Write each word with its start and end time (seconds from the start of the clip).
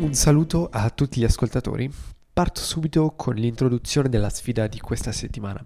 Un 0.00 0.14
saluto 0.14 0.70
a 0.72 0.88
tutti 0.88 1.20
gli 1.20 1.24
ascoltatori. 1.24 1.92
Parto 2.32 2.62
subito 2.62 3.12
con 3.16 3.34
l'introduzione 3.34 4.08
della 4.08 4.30
sfida 4.30 4.66
di 4.66 4.80
questa 4.80 5.12
settimana. 5.12 5.62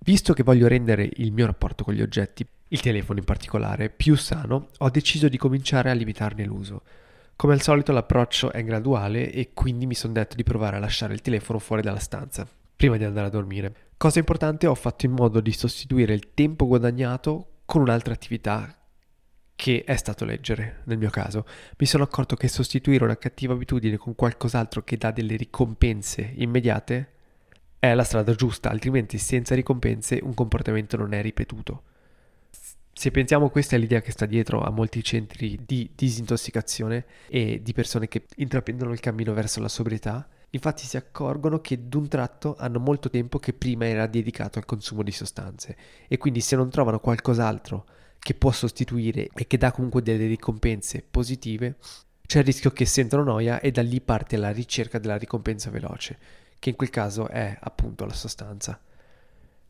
Visto 0.00 0.32
che 0.32 0.42
voglio 0.42 0.66
rendere 0.66 1.08
il 1.18 1.30
mio 1.30 1.46
rapporto 1.46 1.84
con 1.84 1.94
gli 1.94 2.02
oggetti, 2.02 2.44
il 2.66 2.80
telefono 2.80 3.20
in 3.20 3.24
particolare, 3.24 3.88
più 3.88 4.16
sano, 4.16 4.70
ho 4.76 4.90
deciso 4.90 5.28
di 5.28 5.36
cominciare 5.36 5.88
a 5.88 5.92
limitarne 5.92 6.44
l'uso. 6.44 6.82
Come 7.36 7.52
al 7.52 7.60
solito 7.60 7.92
l'approccio 7.92 8.50
è 8.50 8.64
graduale 8.64 9.30
e 9.30 9.52
quindi 9.54 9.86
mi 9.86 9.94
sono 9.94 10.14
detto 10.14 10.34
di 10.34 10.42
provare 10.42 10.74
a 10.74 10.80
lasciare 10.80 11.14
il 11.14 11.22
telefono 11.22 11.60
fuori 11.60 11.80
dalla 11.80 12.00
stanza, 12.00 12.44
prima 12.74 12.96
di 12.96 13.04
andare 13.04 13.28
a 13.28 13.30
dormire. 13.30 13.74
Cosa 13.96 14.18
importante, 14.18 14.66
ho 14.66 14.74
fatto 14.74 15.06
in 15.06 15.12
modo 15.12 15.38
di 15.38 15.52
sostituire 15.52 16.12
il 16.12 16.34
tempo 16.34 16.66
guadagnato 16.66 17.60
con 17.66 17.82
un'altra 17.82 18.14
attività 18.14 18.79
che 19.60 19.84
è 19.84 19.96
stato 19.96 20.24
leggere, 20.24 20.80
nel 20.84 20.96
mio 20.96 21.10
caso. 21.10 21.44
Mi 21.76 21.84
sono 21.84 22.02
accorto 22.02 22.34
che 22.34 22.48
sostituire 22.48 23.04
una 23.04 23.18
cattiva 23.18 23.52
abitudine 23.52 23.98
con 23.98 24.14
qualcos'altro 24.14 24.82
che 24.84 24.96
dà 24.96 25.10
delle 25.10 25.36
ricompense 25.36 26.32
immediate 26.36 27.08
è 27.78 27.92
la 27.92 28.02
strada 28.02 28.34
giusta, 28.34 28.70
altrimenti 28.70 29.18
senza 29.18 29.54
ricompense 29.54 30.18
un 30.22 30.32
comportamento 30.32 30.96
non 30.96 31.12
è 31.12 31.20
ripetuto. 31.20 31.82
Se 32.90 33.10
pensiamo 33.10 33.50
questa 33.50 33.76
è 33.76 33.78
l'idea 33.78 34.00
che 34.00 34.12
sta 34.12 34.24
dietro 34.24 34.62
a 34.62 34.70
molti 34.70 35.04
centri 35.04 35.60
di 35.66 35.90
disintossicazione 35.94 37.04
e 37.28 37.60
di 37.62 37.74
persone 37.74 38.08
che 38.08 38.24
intraprendono 38.36 38.92
il 38.92 39.00
cammino 39.00 39.34
verso 39.34 39.60
la 39.60 39.68
sobrietà, 39.68 40.26
infatti 40.48 40.86
si 40.86 40.96
accorgono 40.96 41.60
che 41.60 41.86
d'un 41.86 42.08
tratto 42.08 42.56
hanno 42.58 42.78
molto 42.78 43.10
tempo 43.10 43.38
che 43.38 43.52
prima 43.52 43.86
era 43.86 44.06
dedicato 44.06 44.58
al 44.58 44.64
consumo 44.64 45.02
di 45.02 45.12
sostanze 45.12 45.76
e 46.08 46.16
quindi 46.16 46.40
se 46.40 46.56
non 46.56 46.70
trovano 46.70 46.98
qualcos'altro 46.98 47.84
che 48.20 48.34
può 48.34 48.52
sostituire 48.52 49.28
e 49.34 49.46
che 49.46 49.56
dà 49.56 49.72
comunque 49.72 50.02
delle 50.02 50.26
ricompense 50.26 51.02
positive, 51.10 51.76
c'è 52.26 52.40
il 52.40 52.44
rischio 52.44 52.70
che 52.70 52.84
sentono 52.84 53.24
noia 53.24 53.60
e 53.60 53.72
da 53.72 53.82
lì 53.82 54.00
parte 54.00 54.36
la 54.36 54.52
ricerca 54.52 54.98
della 54.98 55.16
ricompensa 55.16 55.70
veloce, 55.70 56.18
che 56.58 56.68
in 56.70 56.76
quel 56.76 56.90
caso 56.90 57.28
è 57.28 57.56
appunto 57.58 58.04
la 58.04 58.12
sostanza. 58.12 58.78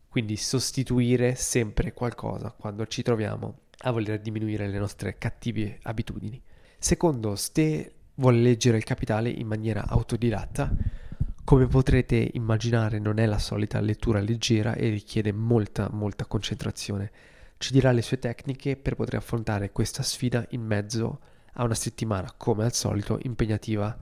Quindi 0.08 0.36
sostituire 0.36 1.36
sempre 1.36 1.94
qualcosa 1.94 2.50
quando 2.50 2.86
ci 2.86 3.02
troviamo 3.02 3.60
a 3.82 3.92
voler 3.92 4.20
diminuire 4.20 4.68
le 4.68 4.78
nostre 4.78 5.16
cattive 5.16 5.78
abitudini. 5.82 6.42
Secondo, 6.76 7.36
Ste 7.36 7.94
vuole 8.16 8.40
leggere 8.40 8.76
il 8.76 8.84
capitale 8.84 9.30
in 9.30 9.46
maniera 9.46 9.86
autodidatta. 9.86 10.70
Come 11.44 11.66
potrete 11.66 12.30
immaginare 12.34 12.98
non 12.98 13.18
è 13.18 13.26
la 13.26 13.38
solita 13.38 13.80
lettura 13.80 14.20
leggera 14.20 14.74
e 14.74 14.90
richiede 14.90 15.32
molta 15.32 15.88
molta 15.90 16.26
concentrazione 16.26 17.10
ci 17.60 17.74
dirà 17.74 17.92
le 17.92 18.00
sue 18.00 18.18
tecniche 18.18 18.74
per 18.74 18.94
poter 18.94 19.16
affrontare 19.16 19.70
questa 19.70 20.02
sfida 20.02 20.46
in 20.52 20.62
mezzo 20.62 21.20
a 21.52 21.64
una 21.64 21.74
settimana, 21.74 22.32
come 22.34 22.64
al 22.64 22.72
solito, 22.72 23.18
impegnativa 23.24 23.94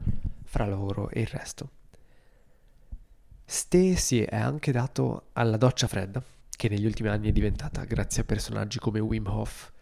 fra 0.45 0.65
lavoro 0.65 1.11
e 1.11 1.23
il 1.23 1.27
resto. 1.27 1.71
Ste 3.45 3.97
si 3.97 4.23
è 4.23 4.37
anche 4.37 4.71
dato 4.71 5.31
alla 5.33 5.57
doccia 5.57 5.89
fredda, 5.89 6.23
che 6.49 6.69
negli 6.69 6.87
ultimi 6.87 7.09
anni 7.09 7.31
è 7.31 7.33
diventata, 7.33 7.83
grazie 7.83 8.23
a 8.23 8.27
personaggi 8.27 8.79
come 8.79 9.01
Wim 9.01 9.27
Hof, 9.27 9.73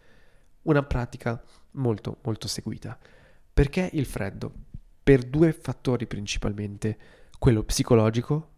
una 0.63 0.81
pratica 0.81 1.39
molto 1.73 2.17
molto 2.23 2.47
seguita. 2.47 2.97
Perché 3.53 3.91
il 3.93 4.07
freddo? 4.07 4.51
Per 5.03 5.23
due 5.23 5.53
fattori 5.53 6.07
principalmente, 6.07 6.97
quello 7.37 7.61
psicologico, 7.61 8.53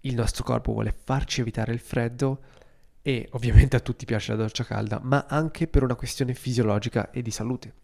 il 0.00 0.14
nostro 0.14 0.42
corpo 0.42 0.72
vuole 0.72 0.92
farci 0.92 1.42
evitare 1.42 1.74
il 1.74 1.80
freddo 1.80 2.40
e 3.02 3.28
ovviamente 3.32 3.76
a 3.76 3.80
tutti 3.80 4.04
piace 4.04 4.32
la 4.32 4.42
doccia 4.42 4.64
calda, 4.64 5.00
ma 5.02 5.26
anche 5.28 5.66
per 5.66 5.82
una 5.82 5.94
questione 5.94 6.34
fisiologica 6.34 7.10
e 7.10 7.22
di 7.22 7.30
salute. 7.30 7.74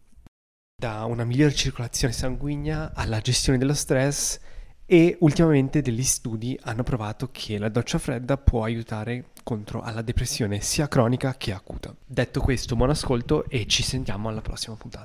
Da 0.77 1.05
una 1.05 1.25
migliore 1.25 1.55
circolazione 1.55 2.13
sanguigna 2.13 2.93
alla 2.95 3.21
gestione 3.21 3.59
dello 3.59 3.75
stress 3.75 4.39
e 4.87 5.17
ultimamente 5.21 5.81
degli 5.81 6.03
studi 6.03 6.59
hanno 6.63 6.83
provato 6.83 7.31
che 7.33 7.59
la 7.59 7.69
doccia 7.69 7.99
fredda 7.99 8.37
può 8.37 8.65
aiutare 8.65 9.31
contro 9.43 9.81
alla 9.81 10.03
depressione 10.03 10.61
sia 10.61 10.89
cronica 10.89 11.37
che 11.37 11.53
acuta. 11.53 11.95
Detto 12.05 12.41
questo, 12.41 12.77
buon 12.77 12.91
ascolto 12.91 13.49
e 13.49 13.67
ci 13.67 13.83
sentiamo 13.83 14.29
alla 14.29 14.43
prossima 14.43 14.77
puntata. 14.77 15.05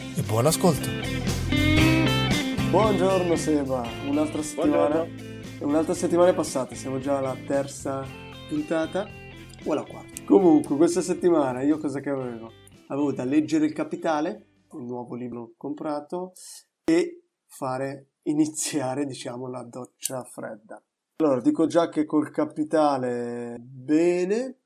e 0.15 0.21
buon 0.23 0.45
ascolto. 0.45 0.87
Buongiorno 2.69 3.35
Seba, 3.35 3.83
un'altra 4.07 4.41
settimana, 4.41 5.05
un'altra 5.59 5.93
settimana 5.93 6.29
è 6.29 6.33
passata, 6.33 6.75
siamo 6.75 6.99
già 6.99 7.17
alla 7.17 7.35
terza 7.47 8.05
puntata 8.49 9.07
o 9.63 9.71
alla 9.71 9.85
quarta. 9.85 10.21
Comunque, 10.25 10.75
questa 10.75 11.01
settimana 11.01 11.61
io 11.61 11.77
cosa 11.77 11.99
che 11.99 12.09
avevo? 12.09 12.51
Avevo 12.87 13.13
da 13.13 13.23
leggere 13.23 13.65
Il 13.65 13.73
Capitale, 13.73 14.47
il 14.73 14.83
nuovo 14.83 15.15
libro 15.15 15.53
comprato, 15.55 16.33
e 16.83 17.23
fare, 17.45 18.07
iniziare 18.23 19.05
diciamo 19.05 19.47
la 19.47 19.63
doccia 19.63 20.23
fredda. 20.23 20.81
Allora, 21.17 21.39
dico 21.39 21.67
già 21.67 21.87
che 21.87 22.05
col 22.05 22.31
capitale 22.31 23.57
bene, 23.59 24.61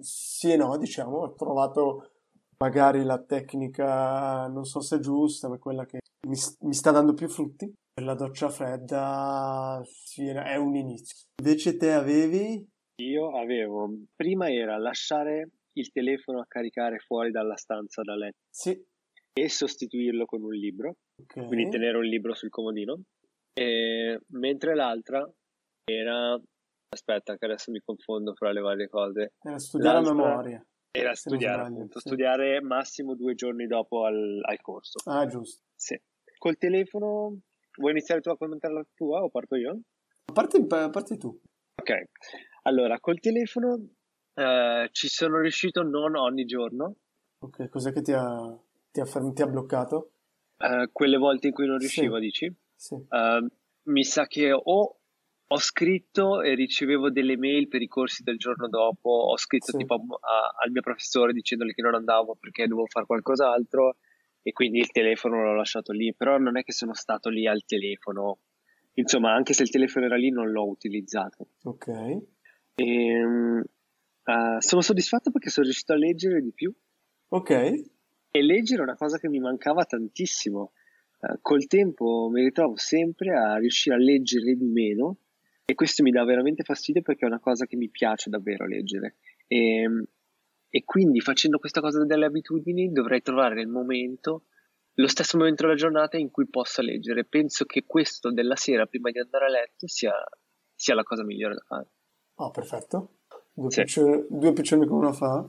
sì 0.00 0.50
e 0.50 0.56
no, 0.56 0.76
diciamo, 0.76 1.18
ho 1.18 1.34
trovato 1.34 2.13
magari 2.58 3.02
la 3.02 3.22
tecnica 3.22 4.46
non 4.48 4.64
so 4.64 4.80
se 4.80 4.96
è 4.96 4.98
giusta, 4.98 5.48
ma 5.48 5.58
quella 5.58 5.84
che 5.84 6.00
mi, 6.28 6.36
mi 6.60 6.74
sta 6.74 6.90
dando 6.90 7.14
più 7.14 7.28
frutti. 7.28 7.72
La 8.02 8.14
doccia 8.14 8.48
fredda 8.48 9.80
sì, 9.84 10.26
è 10.26 10.56
un 10.56 10.74
inizio. 10.74 11.28
Invece 11.40 11.76
te 11.76 11.92
avevi? 11.92 12.66
Io 13.02 13.36
avevo, 13.36 13.88
prima 14.14 14.50
era 14.50 14.76
lasciare 14.78 15.50
il 15.74 15.90
telefono 15.92 16.40
a 16.40 16.46
caricare 16.46 16.98
fuori 16.98 17.30
dalla 17.30 17.56
stanza 17.56 18.02
da 18.02 18.16
letto. 18.16 18.38
Sì. 18.50 18.80
E 19.36 19.48
sostituirlo 19.48 20.24
con 20.26 20.42
un 20.42 20.52
libro, 20.52 20.96
okay. 21.20 21.46
quindi 21.46 21.68
tenere 21.70 21.96
un 21.96 22.04
libro 22.04 22.34
sul 22.34 22.50
comodino. 22.50 23.00
E, 23.52 24.20
mentre 24.28 24.74
l'altra 24.74 25.28
era, 25.84 26.40
aspetta 26.88 27.36
che 27.36 27.44
adesso 27.44 27.70
mi 27.70 27.80
confondo 27.84 28.34
fra 28.34 28.52
le 28.52 28.60
varie 28.60 28.88
cose. 28.88 29.34
Era 29.40 29.58
studiare 29.58 30.00
l'altra... 30.00 30.12
a 30.12 30.14
memoria. 30.14 30.66
Era 30.96 31.14
studiare, 31.16 31.62
appunto, 31.62 31.98
sì. 31.98 32.06
studiare 32.06 32.60
massimo 32.60 33.16
due 33.16 33.34
giorni 33.34 33.66
dopo 33.66 34.04
al, 34.04 34.40
al, 34.42 34.60
corso. 34.60 35.00
Ah, 35.10 35.26
giusto. 35.26 35.64
Sì. 35.74 36.00
Col 36.38 36.56
telefono, 36.56 37.40
vuoi 37.78 37.90
iniziare 37.90 38.20
tu 38.20 38.30
a 38.30 38.36
commentare 38.36 38.74
la 38.74 38.86
tua 38.94 39.24
o 39.24 39.28
parto 39.28 39.56
io? 39.56 39.80
Parti, 40.32 40.64
parti 40.64 41.18
tu. 41.18 41.36
Ok, 41.74 42.10
allora, 42.62 43.00
col 43.00 43.18
telefono 43.18 43.88
eh, 44.34 44.88
ci 44.92 45.08
sono 45.08 45.40
riuscito 45.40 45.82
non 45.82 46.14
ogni 46.14 46.44
giorno. 46.44 46.94
Ok, 47.38 47.68
cos'è 47.68 47.92
che 47.92 48.00
ti 48.00 48.12
ha, 48.12 48.56
ti 48.92 49.00
ha, 49.00 49.04
ti 49.04 49.42
ha 49.42 49.46
bloccato? 49.48 50.12
Uh, 50.58 50.88
quelle 50.92 51.16
volte 51.16 51.48
in 51.48 51.54
cui 51.54 51.66
non 51.66 51.78
riuscivo, 51.78 52.14
sì. 52.14 52.20
dici? 52.20 52.56
Sì. 52.76 52.94
Uh, 52.94 53.48
mi 53.90 54.04
sa 54.04 54.28
che 54.28 54.52
o 54.52 55.00
ho 55.46 55.58
scritto 55.58 56.40
e 56.42 56.54
ricevevo 56.54 57.10
delle 57.10 57.36
mail 57.36 57.68
per 57.68 57.82
i 57.82 57.86
corsi 57.86 58.22
del 58.22 58.38
giorno 58.38 58.68
dopo, 58.68 59.10
ho 59.10 59.36
scritto 59.36 59.72
sì. 59.72 59.76
tipo 59.78 59.94
a, 59.94 60.54
al 60.62 60.70
mio 60.70 60.80
professore 60.80 61.32
dicendogli 61.32 61.74
che 61.74 61.82
non 61.82 61.94
andavo 61.94 62.36
perché 62.40 62.66
dovevo 62.66 62.86
fare 62.86 63.06
qualcos'altro 63.06 63.96
e 64.42 64.52
quindi 64.52 64.78
il 64.78 64.90
telefono 64.90 65.42
l'ho 65.42 65.54
lasciato 65.54 65.92
lì, 65.92 66.14
però 66.14 66.38
non 66.38 66.58
è 66.58 66.62
che 66.64 66.72
sono 66.72 66.94
stato 66.94 67.28
lì 67.28 67.46
al 67.46 67.64
telefono, 67.64 68.40
insomma 68.94 69.32
anche 69.32 69.54
se 69.54 69.62
il 69.62 69.70
telefono 69.70 70.06
era 70.06 70.16
lì 70.16 70.30
non 70.30 70.50
l'ho 70.50 70.68
utilizzato. 70.68 71.48
Ok. 71.64 71.88
E, 72.74 73.24
uh, 73.24 74.58
sono 74.58 74.80
soddisfatto 74.80 75.30
perché 75.30 75.48
sono 75.50 75.66
riuscito 75.66 75.92
a 75.92 75.96
leggere 75.96 76.40
di 76.42 76.52
più. 76.52 76.74
Ok. 77.28 77.50
E 78.30 78.42
leggere 78.42 78.80
è 78.80 78.84
una 78.84 78.96
cosa 78.96 79.18
che 79.18 79.28
mi 79.28 79.38
mancava 79.38 79.84
tantissimo. 79.84 80.72
Uh, 81.20 81.38
col 81.40 81.66
tempo 81.66 82.28
mi 82.30 82.42
ritrovo 82.42 82.76
sempre 82.76 83.34
a 83.34 83.56
riuscire 83.56 83.94
a 83.94 83.98
leggere 83.98 84.54
di 84.54 84.66
meno 84.66 85.18
e 85.66 85.74
questo 85.74 86.02
mi 86.02 86.10
dà 86.10 86.22
veramente 86.24 86.62
fastidio 86.62 87.00
perché 87.00 87.24
è 87.24 87.28
una 87.28 87.40
cosa 87.40 87.64
che 87.66 87.76
mi 87.76 87.88
piace 87.88 88.28
davvero 88.28 88.66
leggere. 88.66 89.16
E, 89.46 89.80
ehm, 89.82 90.04
e 90.68 90.84
quindi 90.84 91.20
facendo 91.20 91.58
questa 91.58 91.80
cosa 91.80 92.04
delle 92.04 92.26
abitudini 92.26 92.90
dovrei 92.92 93.22
trovare 93.22 93.60
il 93.60 93.68
momento, 93.68 94.46
lo 94.94 95.06
stesso 95.06 95.38
momento 95.38 95.62
della 95.62 95.76
giornata 95.76 96.18
in 96.18 96.30
cui 96.30 96.46
possa 96.48 96.82
leggere. 96.82 97.24
Penso 97.24 97.64
che 97.64 97.84
questo 97.86 98.32
della 98.32 98.56
sera 98.56 98.84
prima 98.86 99.10
di 99.10 99.18
andare 99.20 99.46
a 99.46 99.48
letto 99.50 99.86
sia, 99.86 100.12
sia 100.74 100.94
la 100.94 101.02
cosa 101.02 101.24
migliore 101.24 101.54
da 101.54 101.62
fare. 101.64 101.86
Oh, 102.34 102.50
perfetto. 102.50 103.10
Due, 103.52 103.70
Sì. 103.70 103.82
piccioni, 103.82 104.26
due 104.28 104.52
piccioni 104.52 104.86
con 104.86 104.98
una 104.98 105.12
fava. 105.12 105.46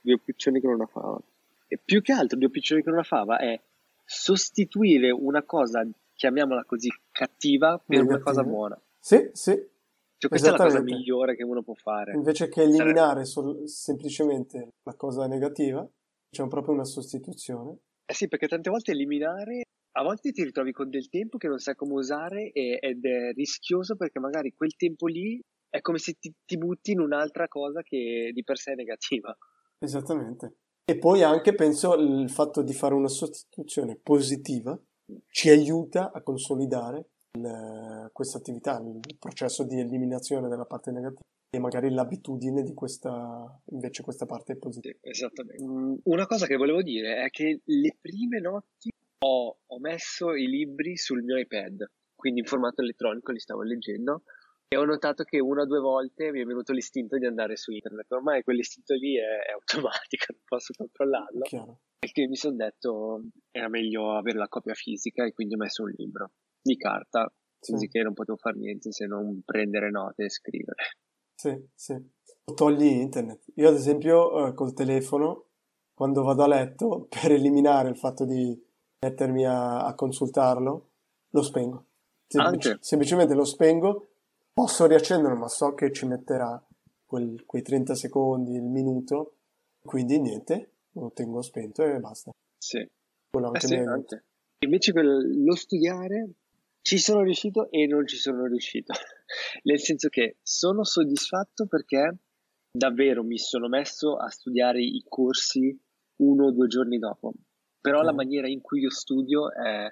Due 0.00 0.18
piccioni 0.18 0.60
con 0.60 0.72
una 0.72 0.86
fava. 0.86 1.20
E 1.68 1.78
più 1.78 2.00
che 2.02 2.12
altro, 2.12 2.38
due 2.38 2.50
piccioni 2.50 2.82
con 2.82 2.94
una 2.94 3.02
fava 3.02 3.36
è 3.38 3.60
sostituire 4.04 5.10
una 5.10 5.42
cosa, 5.42 5.86
chiamiamola 6.14 6.64
così, 6.64 6.88
cattiva 7.10 7.78
per 7.78 7.98
una 8.00 8.16
Negativa. 8.16 8.24
cosa 8.30 8.42
buona. 8.42 8.80
Sì, 9.04 9.30
sì. 9.32 9.50
Cioè, 10.16 10.30
questa 10.30 10.48
è 10.48 10.52
la 10.52 10.64
cosa 10.64 10.80
migliore 10.80 11.34
che 11.34 11.42
uno 11.42 11.64
può 11.64 11.74
fare. 11.74 12.12
Invece 12.14 12.48
che 12.48 12.62
eliminare 12.62 13.24
sol- 13.24 13.68
semplicemente 13.68 14.68
la 14.84 14.94
cosa 14.94 15.26
negativa, 15.26 15.84
c'è 16.30 16.46
proprio 16.46 16.74
una 16.74 16.84
sostituzione. 16.84 17.78
Eh 18.06 18.14
sì, 18.14 18.28
perché 18.28 18.46
tante 18.46 18.70
volte 18.70 18.92
eliminare, 18.92 19.64
a 19.96 20.02
volte 20.04 20.30
ti 20.30 20.44
ritrovi 20.44 20.70
con 20.70 20.88
del 20.88 21.08
tempo 21.08 21.36
che 21.36 21.48
non 21.48 21.58
sai 21.58 21.74
come 21.74 21.94
usare 21.94 22.52
e- 22.52 22.78
ed 22.80 23.04
è 23.04 23.32
rischioso 23.32 23.96
perché 23.96 24.20
magari 24.20 24.52
quel 24.54 24.76
tempo 24.76 25.08
lì 25.08 25.40
è 25.68 25.80
come 25.80 25.98
se 25.98 26.12
ti, 26.20 26.32
ti 26.44 26.56
butti 26.56 26.92
in 26.92 27.00
un'altra 27.00 27.48
cosa 27.48 27.82
che 27.82 28.30
di 28.32 28.44
per 28.44 28.58
sé 28.58 28.72
è 28.72 28.76
negativa. 28.76 29.36
Esattamente. 29.80 30.58
E 30.84 30.96
poi 30.96 31.24
anche 31.24 31.54
penso 31.56 31.94
il 31.94 32.30
fatto 32.30 32.62
di 32.62 32.72
fare 32.72 32.94
una 32.94 33.08
sostituzione 33.08 33.96
positiva 33.96 34.80
ci 35.26 35.48
aiuta 35.48 36.12
a 36.12 36.22
consolidare 36.22 37.08
questa 38.12 38.38
attività, 38.38 38.78
il 38.78 39.16
processo 39.18 39.64
di 39.64 39.80
eliminazione 39.80 40.48
della 40.48 40.66
parte 40.66 40.90
negativa 40.90 41.20
e 41.54 41.58
magari 41.58 41.90
l'abitudine 41.90 42.62
di 42.62 42.72
questa, 42.72 43.60
invece 43.70 44.02
questa 44.02 44.26
parte 44.26 44.56
positiva. 44.56 44.96
Esattamente. 45.00 45.62
Mm, 45.62 45.94
Una 46.04 46.26
cosa 46.26 46.46
che 46.46 46.56
volevo 46.56 46.82
dire 46.82 47.24
è 47.24 47.30
che 47.30 47.60
le 47.64 47.96
prime 48.00 48.40
notti 48.40 48.90
ho, 49.24 49.58
ho 49.66 49.78
messo 49.78 50.34
i 50.34 50.46
libri 50.46 50.96
sul 50.96 51.22
mio 51.22 51.36
iPad, 51.36 51.90
quindi 52.14 52.40
in 52.40 52.46
formato 52.46 52.80
elettronico 52.80 53.32
li 53.32 53.38
stavo 53.38 53.62
leggendo 53.62 54.22
e 54.68 54.76
ho 54.78 54.84
notato 54.84 55.24
che 55.24 55.38
una 55.38 55.62
o 55.62 55.66
due 55.66 55.80
volte 55.80 56.30
mi 56.30 56.40
è 56.40 56.44
venuto 56.44 56.72
l'istinto 56.72 57.18
di 57.18 57.26
andare 57.26 57.56
su 57.56 57.70
internet. 57.70 58.10
Ormai 58.12 58.42
quell'istinto 58.42 58.94
lì 58.94 59.16
è, 59.16 59.48
è 59.48 59.52
automatico, 59.52 60.26
non 60.32 60.42
posso 60.46 60.72
controllarlo. 60.76 61.42
Chiaro. 61.42 61.80
Perché 61.98 62.26
mi 62.26 62.36
sono 62.36 62.56
detto 62.56 63.22
era 63.50 63.68
meglio 63.68 64.16
avere 64.16 64.38
la 64.38 64.48
copia 64.48 64.74
fisica 64.74 65.24
e 65.24 65.32
quindi 65.32 65.54
ho 65.54 65.58
messo 65.58 65.82
un 65.82 65.92
libro 65.94 66.30
di 66.62 66.76
carta, 66.76 67.30
Sì. 67.60 67.72
così 67.72 67.88
che 67.88 68.02
non 68.02 68.14
potevo 68.14 68.38
fare 68.38 68.58
niente 68.58 68.92
se 68.92 69.06
non 69.06 69.42
prendere 69.44 69.90
note 69.90 70.24
e 70.24 70.30
scrivere. 70.30 70.82
Sì, 71.34 71.68
sì. 71.74 72.00
Togli 72.54 72.84
internet. 72.86 73.44
Io 73.56 73.68
ad 73.68 73.74
esempio 73.74 74.46
eh, 74.46 74.54
col 74.54 74.72
telefono, 74.74 75.46
quando 75.94 76.22
vado 76.22 76.42
a 76.44 76.46
letto, 76.48 77.06
per 77.10 77.32
eliminare 77.32 77.88
il 77.88 77.96
fatto 77.98 78.24
di 78.24 78.58
mettermi 79.00 79.44
a, 79.44 79.84
a 79.84 79.94
consultarlo, 79.94 80.90
lo 81.30 81.42
spengo. 81.42 81.86
Anche. 82.34 82.78
semplicemente 82.80 83.34
lo 83.34 83.44
spengo, 83.44 84.08
posso 84.54 84.86
riaccenderlo, 84.86 85.36
ma 85.36 85.48
so 85.48 85.74
che 85.74 85.92
ci 85.92 86.06
metterà 86.06 86.62
quel- 87.04 87.44
quei 87.44 87.60
30 87.60 87.94
secondi, 87.94 88.54
il 88.54 88.62
minuto, 88.62 89.34
quindi 89.84 90.18
niente, 90.18 90.70
lo 90.92 91.10
tengo 91.12 91.42
spento 91.42 91.82
e 91.84 91.98
basta. 91.98 92.30
Sì. 92.56 92.88
Quello 93.30 93.52
Eh 93.52 93.60
sì. 93.60 93.74
Invece 94.64 94.92
quel- 94.92 95.44
lo 95.44 95.54
studiare 95.54 96.30
ci 96.82 96.98
sono 96.98 97.22
riuscito 97.22 97.70
e 97.70 97.86
non 97.86 98.06
ci 98.06 98.16
sono 98.16 98.46
riuscito. 98.46 98.92
Nel 99.64 99.80
senso 99.80 100.08
che 100.08 100.38
sono 100.42 100.84
soddisfatto 100.84 101.66
perché 101.66 102.18
davvero 102.70 103.22
mi 103.22 103.38
sono 103.38 103.68
messo 103.68 104.16
a 104.16 104.28
studiare 104.28 104.82
i 104.82 105.04
corsi 105.08 105.78
uno 106.16 106.46
o 106.46 106.52
due 106.52 106.66
giorni 106.66 106.98
dopo. 106.98 107.32
Però 107.80 107.98
Ok. 107.98 108.04
la 108.04 108.12
maniera 108.12 108.48
in 108.48 108.60
cui 108.60 108.80
io 108.80 108.90
studio 108.90 109.52
è 109.52 109.88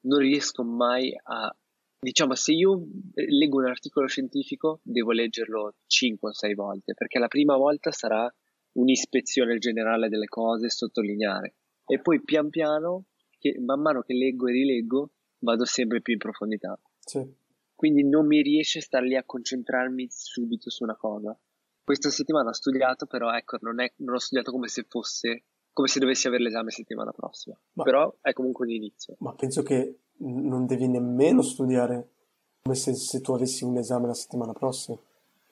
non 0.00 0.18
riesco 0.20 0.62
mai 0.62 1.12
a 1.24 1.54
diciamo 2.00 2.36
se 2.36 2.52
io 2.52 2.86
leggo 3.14 3.58
un 3.58 3.66
articolo 3.66 4.06
scientifico 4.06 4.80
devo 4.84 5.10
leggerlo 5.10 5.74
5 5.86 6.28
o 6.28 6.32
6 6.32 6.54
volte 6.54 6.94
perché 6.94 7.18
la 7.18 7.26
prima 7.26 7.56
volta 7.56 7.90
sarà 7.90 8.32
un'ispezione 8.74 9.58
generale 9.58 10.08
delle 10.08 10.26
cose, 10.26 10.70
sottolineare 10.70 11.56
e 11.84 12.00
poi 12.00 12.22
pian 12.22 12.50
piano, 12.50 13.06
che, 13.38 13.58
man 13.58 13.80
mano 13.80 14.02
che 14.02 14.14
leggo 14.14 14.46
e 14.46 14.52
rileggo, 14.52 15.10
vado 15.40 15.64
sempre 15.64 16.00
più 16.00 16.12
in 16.14 16.18
profondità. 16.18 16.78
Sì, 17.04 17.24
Quindi 17.74 18.02
non 18.04 18.26
mi 18.26 18.42
riesce 18.42 18.78
a 18.80 18.82
star 18.82 19.02
lì 19.02 19.16
a 19.16 19.22
concentrarmi 19.24 20.08
subito 20.10 20.68
su 20.70 20.82
una 20.84 20.96
cosa. 20.96 21.36
Questa 21.84 22.10
settimana 22.10 22.50
ho 22.50 22.52
studiato, 22.54 23.06
però 23.06 23.32
ecco, 23.32 23.56
non, 23.60 23.80
è- 23.80 23.92
non 23.98 24.16
ho 24.16 24.18
studiato 24.18 24.50
come 24.50 24.68
se 24.68 24.84
fosse, 24.88 25.44
come 25.72 25.88
se 25.88 26.00
dovessi 26.00 26.26
avere 26.26 26.42
l'esame 26.42 26.70
settimana 26.70 27.12
prossima. 27.12 27.58
Ma- 27.74 27.84
Però 27.84 28.14
è 28.20 28.32
comunque 28.32 28.66
un 28.66 28.72
inizio. 28.72 29.14
ma 29.20 29.32
penso 29.34 29.62
che 29.62 29.98
non 30.18 30.66
devi 30.66 30.88
nemmeno 30.88 31.40
studiare 31.42 32.08
come 32.62 32.74
se, 32.74 32.94
se 32.94 33.20
tu 33.20 33.32
avessi 33.32 33.62
un 33.64 33.76
esame 33.76 34.06
la 34.08 34.14
settimana 34.14 34.52
prossima. 34.52 34.98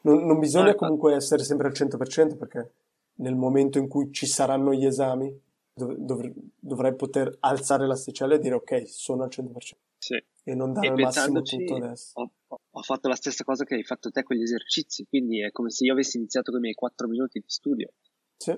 Non, 0.03 0.27
non 0.27 0.39
bisogna 0.41 0.71
Ah, 0.71 0.75
comunque 0.75 1.15
essere 1.15 1.45
sempre 1.45 1.69
al 1.69 1.75
100% 1.75 2.37
perché 2.37 2.73
nel 3.19 3.35
momento 3.37 3.79
in 3.79 3.87
cui 3.89 4.13
ci 4.13 4.27
saranno 4.27 4.75
gli 4.75 4.85
esami 4.85 5.33
dov- 5.77 5.97
dovr- 5.99 6.33
dovrai 6.59 6.95
poter 6.97 7.37
alzare 7.41 7.87
l'asticella 7.87 8.35
e 8.35 8.39
dire 8.39 8.55
ok, 8.55 8.89
sono 8.89 9.23
al 9.25 9.31
100% 9.31 9.77
Sì. 9.99 10.15
e 10.45 10.55
non 10.55 10.73
dare 10.73 10.87
E 10.87 10.91
al 10.91 10.99
massimo 10.99 11.43
tutto 11.43 11.77
adesso. 11.77 12.13
ho, 12.15 12.31
ho- 12.49 12.83
fatto 12.83 13.09
la 13.09 13.15
stessa 13.15 13.45
cosa 13.45 13.65
che 13.65 13.75
hai 13.75 13.85
fatto 13.85 14.11
te 14.11 14.23
con 14.23 14.37
gli 14.37 14.43
esercizi, 14.43 15.05
quindi 15.07 15.41
è 15.43 15.51
come 15.51 15.71
se 15.71 15.85
io 15.85 15.93
avessi 15.93 16.17
iniziato 16.17 16.51
con 16.51 16.61
i 16.61 16.63
miei 16.63 16.75
4 16.75 17.07
minuti 17.09 17.39
di 17.41 17.49
studio. 17.49 17.93
Sì. 18.37 18.55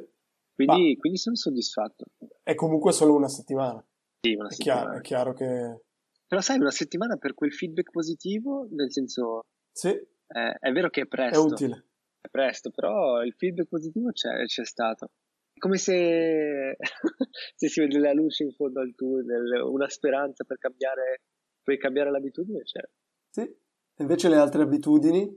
Quindi, 0.54 0.96
quindi 0.96 1.18
sono 1.18 1.36
soddisfatto. 1.36 2.06
È 2.42 2.54
comunque 2.54 2.92
solo 2.92 3.14
una 3.14 3.28
settimana. 3.28 3.84
Sì, 4.20 4.34
una 4.34 4.48
È 4.48 4.54
chiaro, 4.56 4.92
è 4.96 5.00
chiaro 5.00 5.32
che 5.32 5.82
Però 6.26 6.40
sai, 6.40 6.58
una 6.58 6.72
settimana 6.72 7.16
per 7.16 7.34
quel 7.34 7.52
feedback 7.52 7.90
positivo, 7.90 8.66
nel 8.70 8.92
senso, 8.92 9.46
sì, 9.72 9.88
eh, 9.88 10.52
è 10.58 10.72
vero 10.72 10.90
che 10.90 11.02
è 11.02 11.04
è 11.04 11.06
presto, 11.06 11.44
utile. 11.46 11.86
è 12.20 12.28
presto, 12.28 12.70
però 12.70 13.22
il 13.22 13.32
feedback 13.34 13.68
positivo 13.68 14.10
c'è, 14.10 14.44
c'è 14.46 14.64
stato. 14.64 15.10
È 15.58 15.60
come 15.60 15.76
se, 15.76 16.76
se 17.56 17.69
si 17.69 17.81
vede 17.81 17.99
la 17.99 18.12
luce 18.12 18.44
in 18.44 18.52
fondo 18.52 18.78
al 18.81 18.94
tunnel, 18.94 19.60
una 19.64 19.88
speranza 19.88 20.44
per 20.44 20.56
cambiare, 20.56 21.22
per 21.64 21.76
cambiare 21.78 22.12
l'abitudine 22.12 22.62
c'è. 22.62 22.81
Sì. 23.28 23.52
Invece 23.96 24.28
le 24.28 24.37
altre 24.37 24.62
abitudini, 24.62 25.28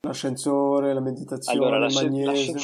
l'ascensore, 0.00 0.92
la 0.92 1.00
meditazione, 1.00 1.58
Allora, 1.60 1.76
il 1.76 1.82
l'asce- 1.82 2.04
magnesio. 2.10 2.54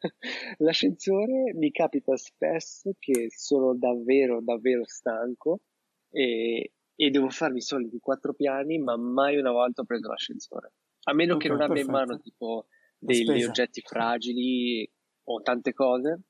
l'ascensore, 0.58 1.52
mi 1.54 1.72
capita 1.72 2.16
spesso 2.16 2.92
che 3.00 3.26
sono 3.30 3.74
davvero, 3.76 4.40
davvero 4.40 4.86
stanco 4.86 5.62
e, 6.08 6.72
e 6.94 7.10
devo 7.10 7.30
farmi 7.30 7.58
i 7.58 7.62
soliti 7.62 7.98
quattro 7.98 8.32
piani, 8.32 8.78
ma 8.78 8.96
mai 8.96 9.36
una 9.38 9.50
volta 9.50 9.82
ho 9.82 9.84
preso 9.84 10.06
l'ascensore. 10.06 10.72
A 11.08 11.14
meno 11.14 11.36
che 11.36 11.48
Ok, 11.48 11.52
non 11.54 11.62
abbia 11.62 11.80
in 11.80 11.86
perfetto. 11.88 12.06
mano 12.12 12.20
tipo 12.20 12.66
La 13.00 13.12
degli 13.12 13.42
oggetti 13.42 13.80
fragili 13.80 14.88
o 15.24 15.40
tante 15.42 15.72
cose 15.72 16.20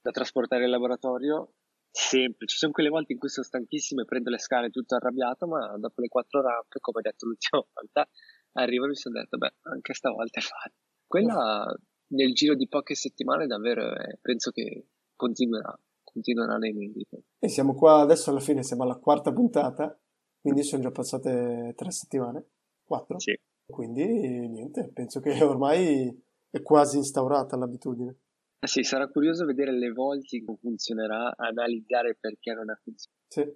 da 0.00 0.10
trasportare 0.10 0.64
in 0.64 0.70
laboratorio. 0.70 1.52
Sempre, 1.90 2.46
ci 2.46 2.56
sono 2.56 2.72
quelle 2.72 2.88
volte 2.88 3.12
in 3.12 3.18
cui 3.18 3.28
sono 3.28 3.44
stanchissimo 3.44 4.02
e 4.02 4.04
prendo 4.04 4.30
le 4.30 4.38
scale 4.38 4.70
tutto 4.70 4.94
arrabbiato, 4.94 5.46
ma 5.46 5.76
dopo 5.76 6.00
le 6.00 6.08
quattro 6.08 6.40
rampe, 6.40 6.78
come 6.78 7.00
detto 7.02 7.26
l'ultima 7.26 7.62
volta, 7.74 8.08
arrivo 8.52 8.84
e 8.84 8.88
mi 8.88 8.96
sono 8.96 9.18
detto, 9.18 9.36
beh, 9.36 9.54
anche 9.62 9.94
stavolta 9.94 10.38
è 10.38 10.42
fatta. 10.42 10.74
Quella 11.06 11.74
nel 12.10 12.32
giro 12.32 12.54
di 12.54 12.68
poche 12.68 12.94
settimane 12.94 13.46
davvero 13.46 13.94
eh, 13.96 14.18
penso 14.20 14.50
che 14.52 14.86
continuerà, 15.16 15.76
continuerà 16.02 16.56
nei 16.56 16.72
miei 16.72 16.92
video. 16.92 17.22
E 17.38 17.48
siamo 17.48 17.74
qua 17.74 18.00
adesso 18.00 18.30
alla 18.30 18.40
fine, 18.40 18.62
siamo 18.62 18.84
alla 18.84 18.96
quarta 18.96 19.32
puntata, 19.32 19.98
quindi 20.40 20.62
sono 20.62 20.82
già 20.82 20.90
passate 20.90 21.74
tre 21.76 21.90
settimane, 21.90 22.46
quattro. 22.84 23.18
Sì. 23.18 23.36
Quindi 23.66 24.48
niente, 24.48 24.90
penso 24.92 25.20
che 25.20 25.42
ormai 25.42 26.08
è 26.50 26.62
quasi 26.62 26.96
instaurata 26.96 27.56
l'abitudine. 27.56 28.16
Eh 28.62 28.66
sì, 28.66 28.82
sarà 28.82 29.08
curioso 29.08 29.46
vedere 29.46 29.72
le 29.72 29.90
volte 29.90 30.36
in 30.36 30.44
cui 30.44 30.56
funzionerà, 30.60 31.34
analizzare 31.34 32.16
perché 32.20 32.52
non 32.52 32.68
ha 32.68 32.78
funzionato. 32.82 33.24
Sì. 33.28 33.50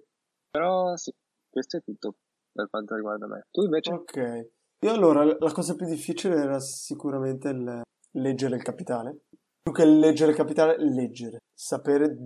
Però 0.49 0.95
sì, 0.95 1.13
questo 1.47 1.77
è 1.77 1.83
tutto 1.83 2.15
per 2.51 2.67
quanto 2.69 2.95
riguarda 2.95 3.27
me. 3.27 3.45
Tu 3.51 3.63
invece? 3.63 3.93
Ok. 3.93 4.49
Io 4.79 4.91
allora, 4.91 5.23
la 5.23 5.51
cosa 5.51 5.75
più 5.75 5.85
difficile 5.85 6.35
era 6.35 6.59
sicuramente 6.59 7.49
il 7.49 7.81
leggere 8.13 8.55
il 8.55 8.63
capitale. 8.63 9.25
Più 9.61 9.71
che 9.71 9.85
leggere 9.85 10.31
il 10.31 10.37
capitale, 10.37 10.75
leggere. 10.79 11.39
Sapere 11.53 12.17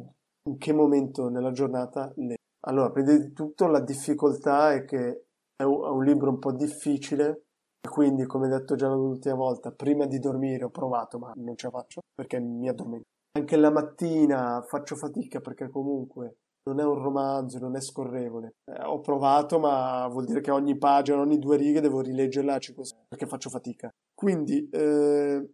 in 0.44 0.58
che 0.58 0.72
momento 0.72 1.28
nella 1.28 1.52
giornata 1.52 2.12
leggere. 2.16 2.38
Allora, 2.68 2.92
prima 2.92 3.18
di 3.18 3.34
tutto 3.34 3.68
la 3.68 3.82
difficoltà 3.82 4.74
è 4.74 4.86
che 4.86 5.26
è 5.56 5.64
un, 5.64 5.86
è 5.86 5.90
un 5.90 6.04
libro 6.04 6.30
un 6.30 6.40
po' 6.40 6.54
difficile, 6.54 7.48
quindi 7.88 8.26
come 8.26 8.48
detto 8.48 8.76
già 8.76 8.88
l'ultima 8.90 9.36
volta, 9.36 9.72
prima 9.72 10.06
di 10.06 10.20
dormire 10.20 10.66
ho 10.66 10.70
provato, 10.70 11.18
ma 11.20 11.32
non 11.36 11.56
ce 11.56 11.68
la 11.68 11.80
faccio 11.80 12.02
perché 12.14 12.40
mi 12.40 12.68
addormento. 12.68 13.08
Anche 13.38 13.58
la 13.58 13.72
mattina 13.72 14.62
faccio 14.68 14.96
fatica 14.96 15.40
perché 15.40 15.70
comunque 15.70 16.38
non 16.70 16.80
è 16.80 16.84
un 16.84 17.02
romanzo, 17.02 17.60
non 17.60 17.76
è 17.76 17.82
scorrevole. 17.82 18.56
Eh, 18.66 18.84
ho 18.84 19.00
provato, 19.00 19.60
ma 19.60 20.08
vuol 20.08 20.26
dire 20.26 20.42
che 20.42 20.52
ogni 20.52 20.78
pagina, 20.78 21.20
ogni 21.20 21.40
due 21.40 21.58
righe 21.58 21.82
devo 21.82 22.02
rileggerla 22.02 22.60
cinque 22.60 22.86
secondi, 22.86 23.08
perché 23.10 23.26
faccio 23.28 23.50
fatica. 23.50 23.90
Quindi 24.14 24.68
eh, 24.70 25.50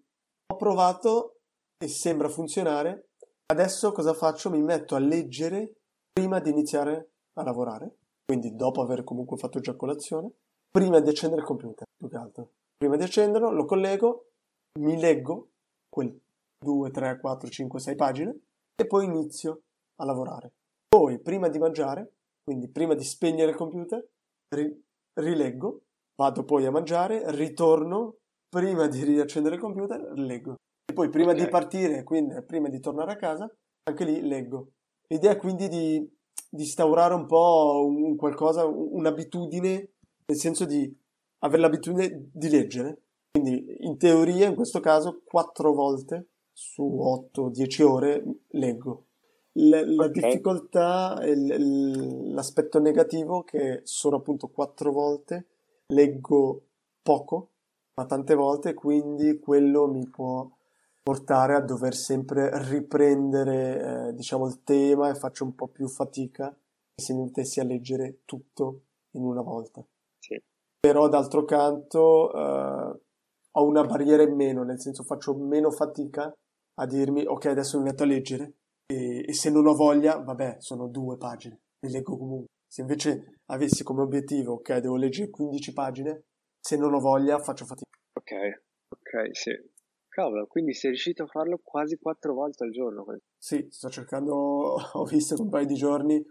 ho 0.47 0.55
provato 0.55 1.37
e 1.77 1.87
sembra 1.87 2.29
funzionare. 2.29 3.09
Adesso 3.47 3.91
cosa 3.91 4.13
faccio? 4.13 4.49
Mi 4.49 4.61
metto 4.61 4.95
a 4.95 4.99
leggere 4.99 5.73
prima 6.11 6.39
di 6.39 6.49
iniziare 6.49 7.11
a 7.37 7.43
lavorare, 7.43 7.97
quindi 8.25 8.55
dopo 8.55 8.81
aver 8.81 9.03
comunque 9.03 9.37
fatto 9.37 9.59
già 9.59 9.75
colazione, 9.75 10.31
prima 10.71 10.99
di 10.99 11.09
accendere 11.09 11.41
il 11.41 11.47
computer, 11.47 11.84
più 12.07 12.09
che 12.09 12.23
altro. 12.23 12.51
Prima 12.77 12.95
di 12.95 13.03
accenderlo, 13.03 13.51
lo 13.51 13.65
collego, 13.65 14.31
mi 14.79 14.99
leggo 14.99 15.51
quel 15.89 16.17
2, 16.63 16.91
3, 16.91 17.19
4, 17.19 17.49
5, 17.49 17.79
6 17.79 17.95
pagine 17.95 18.39
e 18.75 18.85
poi 18.85 19.05
inizio 19.05 19.63
a 19.95 20.05
lavorare. 20.05 20.53
Poi, 20.87 21.19
prima 21.19 21.47
di 21.47 21.57
mangiare, 21.57 22.13
quindi 22.43 22.69
prima 22.69 22.93
di 22.93 23.03
spegnere 23.03 23.51
il 23.51 23.57
computer, 23.57 24.05
ri- 24.49 24.83
rileggo, 25.13 25.83
vado 26.15 26.43
poi 26.43 26.65
a 26.65 26.71
mangiare, 26.71 27.23
ritorno, 27.31 28.17
prima 28.49 28.87
di 28.87 29.03
riaccendere 29.03 29.55
il 29.55 29.61
computer, 29.61 30.11
leggo. 30.15 30.55
E 30.85 30.93
poi 30.93 31.09
prima 31.09 31.31
okay. 31.31 31.43
di 31.43 31.49
partire, 31.49 32.03
quindi 32.03 32.41
prima 32.43 32.69
di 32.69 32.79
tornare 32.79 33.13
a 33.13 33.17
casa, 33.17 33.49
anche 33.83 34.05
lì 34.05 34.21
leggo. 34.21 34.71
L'idea 35.07 35.31
è 35.31 35.37
quindi 35.37 35.67
di, 35.67 35.99
di 36.49 36.61
instaurare 36.61 37.13
un 37.13 37.25
po' 37.25 37.85
un 37.85 38.15
qualcosa, 38.15 38.65
un'abitudine, 38.65 39.93
nel 40.25 40.37
senso 40.37 40.65
di 40.65 40.93
avere 41.39 41.61
l'abitudine 41.61 42.29
di 42.31 42.49
leggere. 42.49 43.01
Quindi 43.31 43.77
in 43.79 43.97
teoria, 43.97 44.47
in 44.47 44.55
questo 44.55 44.79
caso, 44.79 45.21
quattro 45.25 45.73
volte 45.73 46.27
su 46.53 46.83
8-10 46.83 47.83
ore 47.83 48.23
leggo. 48.51 49.05
La, 49.57 49.85
la 49.85 50.05
okay. 50.05 50.11
difficoltà 50.11 51.19
e 51.21 51.33
l'aspetto 51.35 52.79
negativo 52.79 53.43
che 53.43 53.81
sono 53.83 54.17
appunto 54.17 54.49
quattro 54.49 54.91
volte 54.91 55.47
leggo 55.87 56.61
poco, 57.01 57.51
ma 57.95 58.05
tante 58.05 58.35
volte, 58.35 58.73
quindi 58.73 59.39
quello 59.39 59.87
mi 59.87 60.07
può 60.07 60.49
portare 61.03 61.55
a 61.55 61.61
dover 61.61 61.93
sempre 61.93 62.49
riprendere, 62.67 64.07
eh, 64.07 64.13
diciamo, 64.13 64.47
il 64.47 64.63
tema 64.63 65.09
e 65.09 65.15
faccio 65.15 65.43
un 65.43 65.55
po' 65.55 65.67
più 65.67 65.87
fatica 65.87 66.55
se 66.95 67.13
mi 67.13 67.23
mettessi 67.23 67.59
a 67.59 67.63
leggere 67.63 68.21
tutto 68.25 68.81
in 69.11 69.23
una 69.23 69.41
volta. 69.41 69.85
Però 70.85 71.09
d'altro 71.09 71.45
canto 71.45 72.31
eh, 72.31 72.99
ho 73.53 73.65
una 73.65 73.83
barriera 73.83 74.21
in 74.21 74.35
meno, 74.35 74.63
nel 74.63 74.79
senso 74.79 75.01
faccio 75.01 75.35
meno 75.35 75.71
fatica 75.71 76.31
a 76.77 76.85
dirmi 76.85 77.25
ok 77.25 77.45
adesso 77.47 77.79
mi 77.79 77.85
metto 77.85 78.03
a 78.03 78.05
leggere 78.05 78.53
e, 78.85 79.25
e 79.27 79.33
se 79.33 79.49
non 79.49 79.65
ho 79.65 79.73
voglia, 79.73 80.19
vabbè, 80.19 80.57
sono 80.59 80.87
due 80.87 81.17
pagine, 81.17 81.59
le 81.79 81.89
leggo 81.89 82.15
comunque. 82.15 82.49
Se 82.67 82.81
invece 82.81 83.39
avessi 83.45 83.83
come 83.83 84.03
obiettivo, 84.03 84.53
ok, 84.53 84.77
devo 84.77 84.95
leggere 84.95 85.31
15 85.31 85.73
pagine, 85.73 86.23
se 86.59 86.77
non 86.77 86.93
ho 86.93 86.99
voglia 86.99 87.39
faccio 87.39 87.65
fatica. 87.65 87.89
Ok, 88.13 88.31
ok, 88.89 89.35
sì. 89.35 89.51
Cavolo, 90.07 90.45
quindi 90.45 90.75
sei 90.75 90.91
riuscito 90.91 91.23
a 91.23 91.27
farlo 91.27 91.59
quasi 91.63 91.97
quattro 91.97 92.35
volte 92.35 92.63
al 92.63 92.69
giorno? 92.69 93.03
Sì, 93.39 93.65
sto 93.71 93.89
cercando, 93.89 94.75
ho 94.93 95.03
visto 95.05 95.41
un 95.41 95.49
paio 95.49 95.65
di 95.65 95.73
giorni, 95.73 96.23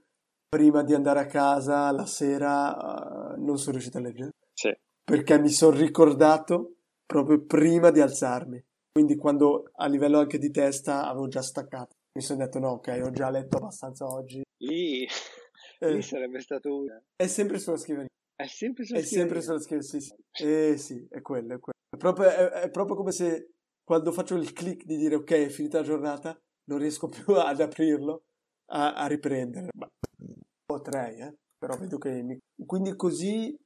prima 0.49 0.85
di 0.85 0.95
andare 0.95 1.19
a 1.19 1.27
casa, 1.27 1.91
la 1.91 2.07
sera, 2.07 3.35
uh, 3.35 3.45
non 3.45 3.59
sono 3.59 3.73
riuscito 3.73 3.99
a 3.99 4.01
leggere. 4.01 4.31
Sì. 4.55 4.73
Perché 5.03 5.39
mi 5.39 5.51
sono 5.51 5.77
ricordato 5.77 6.77
proprio 7.05 7.45
prima 7.45 7.91
di 7.91 8.01
alzarmi. 8.01 8.63
Quindi 8.93 9.17
quando 9.17 9.71
a 9.75 9.87
livello 9.87 10.19
anche 10.19 10.39
di 10.39 10.51
testa 10.51 11.07
avevo 11.07 11.29
già 11.29 11.43
staccato 11.43 11.97
mi 12.17 12.23
sono 12.23 12.45
detto 12.45 12.61
no, 12.61 12.71
ok, 12.71 13.01
ho 13.03 13.11
già 13.11 13.29
letto 13.29 13.57
abbastanza 13.57 14.07
oggi. 14.07 14.43
Lì, 14.59 15.05
eh. 15.81 15.93
lì 15.93 16.01
sarebbe 16.01 16.41
stato 16.41 16.79
una. 16.79 17.03
È 17.17 17.27
sempre 17.27 17.59
sulla 17.59 17.77
scrivania. 17.77 18.09
È 18.37 18.47
sempre 18.47 18.85
sulla 18.85 19.01
è 19.01 19.03
scrivania. 19.03 19.27
Sempre 19.27 19.43
sulla 19.43 19.61
scrivania, 19.61 19.89
sì, 19.89 20.01
sì. 20.01 20.45
Eh 20.45 20.77
sì, 20.77 21.07
è 21.11 21.21
quello, 21.21 21.55
è 21.55 21.59
quello. 21.59 21.79
È 21.91 21.97
proprio, 21.97 22.29
è, 22.29 22.49
è 22.63 22.71
proprio 22.71 22.95
come 22.95 23.11
se 23.11 23.51
quando 23.83 24.13
faccio 24.13 24.37
il 24.37 24.53
click 24.53 24.85
di 24.85 24.97
dire 24.97 25.17
ok, 25.17 25.31
è 25.33 25.49
finita 25.49 25.79
la 25.79 25.85
giornata, 25.85 26.41
non 26.71 26.79
riesco 26.79 27.09
più 27.11 27.35
ad 27.35 27.61
aprirlo, 27.61 28.23
a, 28.71 28.95
a 28.95 29.07
riprendere. 29.07 29.71
Ma 29.77 29.89
potrei, 30.65 31.19
eh. 31.19 31.35
Però 31.59 31.77
vedo 31.77 31.99
che 31.99 32.23
mi... 32.23 32.39
Quindi 32.65 32.95
così 32.95 33.57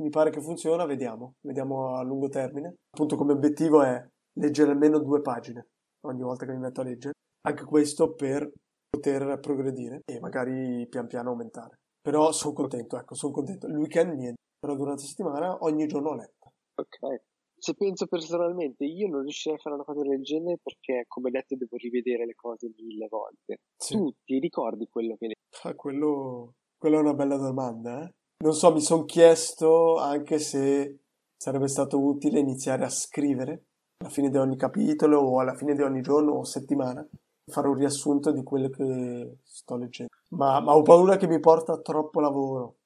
mi 0.00 0.10
pare 0.10 0.30
che 0.30 0.40
funziona, 0.40 0.84
vediamo. 0.84 1.34
Vediamo 1.40 1.96
a 1.96 2.02
lungo 2.02 2.28
termine. 2.28 2.74
Appunto 2.90 3.16
come 3.16 3.32
obiettivo 3.32 3.82
è 3.82 4.04
leggere 4.38 4.70
almeno 4.70 4.98
due 4.98 5.20
pagine 5.20 5.68
ogni 6.06 6.22
volta 6.22 6.46
che 6.46 6.52
mi 6.52 6.58
metto 6.58 6.80
a 6.80 6.84
leggere 6.84 7.14
anche 7.46 7.64
questo 7.64 8.14
per 8.14 8.50
poter 8.88 9.38
progredire 9.40 10.02
e 10.04 10.20
magari 10.20 10.86
pian 10.88 11.06
piano 11.06 11.30
aumentare. 11.30 11.80
Però 12.00 12.32
sono 12.32 12.54
contento, 12.54 12.98
ecco, 12.98 13.14
sono 13.14 13.32
contento. 13.32 13.66
Il 13.66 13.76
weekend 13.76 14.14
niente, 14.14 14.40
però 14.58 14.74
durante 14.74 15.02
la 15.02 15.08
settimana 15.08 15.58
ogni 15.64 15.86
giorno 15.86 16.10
ho 16.10 16.14
letto. 16.14 16.52
Ok. 16.74 17.22
Se 17.58 17.74
penso 17.74 18.06
personalmente, 18.06 18.84
io 18.84 19.08
non 19.08 19.22
riuscirei 19.22 19.58
a 19.58 19.60
fare 19.60 19.74
una 19.74 19.84
cosa 19.84 20.02
del 20.02 20.22
genere 20.22 20.58
perché, 20.62 21.04
come 21.08 21.30
detto, 21.30 21.56
devo 21.56 21.76
rivedere 21.76 22.24
le 22.24 22.34
cose 22.34 22.70
mille 22.76 23.08
volte. 23.10 23.62
Sì. 23.76 23.94
Tu 23.94 24.12
ti 24.24 24.38
ricordi 24.38 24.86
quello 24.86 25.16
che... 25.16 25.34
Ah, 25.64 25.74
quello... 25.74 26.54
quello 26.78 26.98
è 26.98 27.00
una 27.00 27.14
bella 27.14 27.36
domanda, 27.36 28.04
eh? 28.04 28.12
Non 28.40 28.54
so, 28.54 28.72
mi 28.72 28.80
sono 28.80 29.04
chiesto 29.04 29.96
anche 29.96 30.38
se 30.38 31.00
sarebbe 31.36 31.66
stato 31.66 31.98
utile 31.98 32.38
iniziare 32.38 32.84
a 32.84 32.88
scrivere 32.88 33.64
alla 33.98 34.10
fine 34.10 34.30
di 34.30 34.36
ogni 34.36 34.56
capitolo 34.56 35.18
o 35.18 35.40
alla 35.40 35.54
fine 35.54 35.74
di 35.74 35.82
ogni 35.82 36.02
giorno 36.02 36.34
o 36.34 36.44
settimana 36.44 37.04
fare 37.46 37.66
un 37.66 37.74
riassunto 37.74 38.30
di 38.30 38.44
quello 38.44 38.68
che 38.68 39.38
sto 39.42 39.76
leggendo. 39.76 40.12
Ma, 40.28 40.60
ma 40.60 40.76
ho 40.76 40.82
paura 40.82 41.16
che 41.16 41.26
mi 41.26 41.40
porta 41.40 41.80
troppo 41.80 42.20
lavoro. 42.20 42.76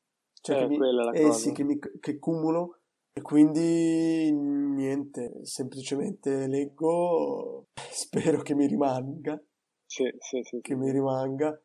Cioè, 0.41 0.57
eh, 0.57 0.69
che, 0.69 0.79
mi, 0.79 0.79
eh 1.13 1.33
sì, 1.33 1.53
che, 1.53 1.65
mi, 1.65 1.79
che 1.79 2.19
cumulo 2.19 2.79
e 3.13 3.21
quindi 3.21 4.33
niente, 4.33 5.45
semplicemente 5.45 6.47
leggo, 6.47 7.67
spero 7.93 8.41
che 8.41 8.55
mi 8.55 8.67
rimanga. 8.67 9.39
Sì, 9.85 10.11
sì, 10.19 10.41
sì. 10.45 10.61
Che 10.63 10.75
mi 10.75 10.91
rimanga. 10.91 11.61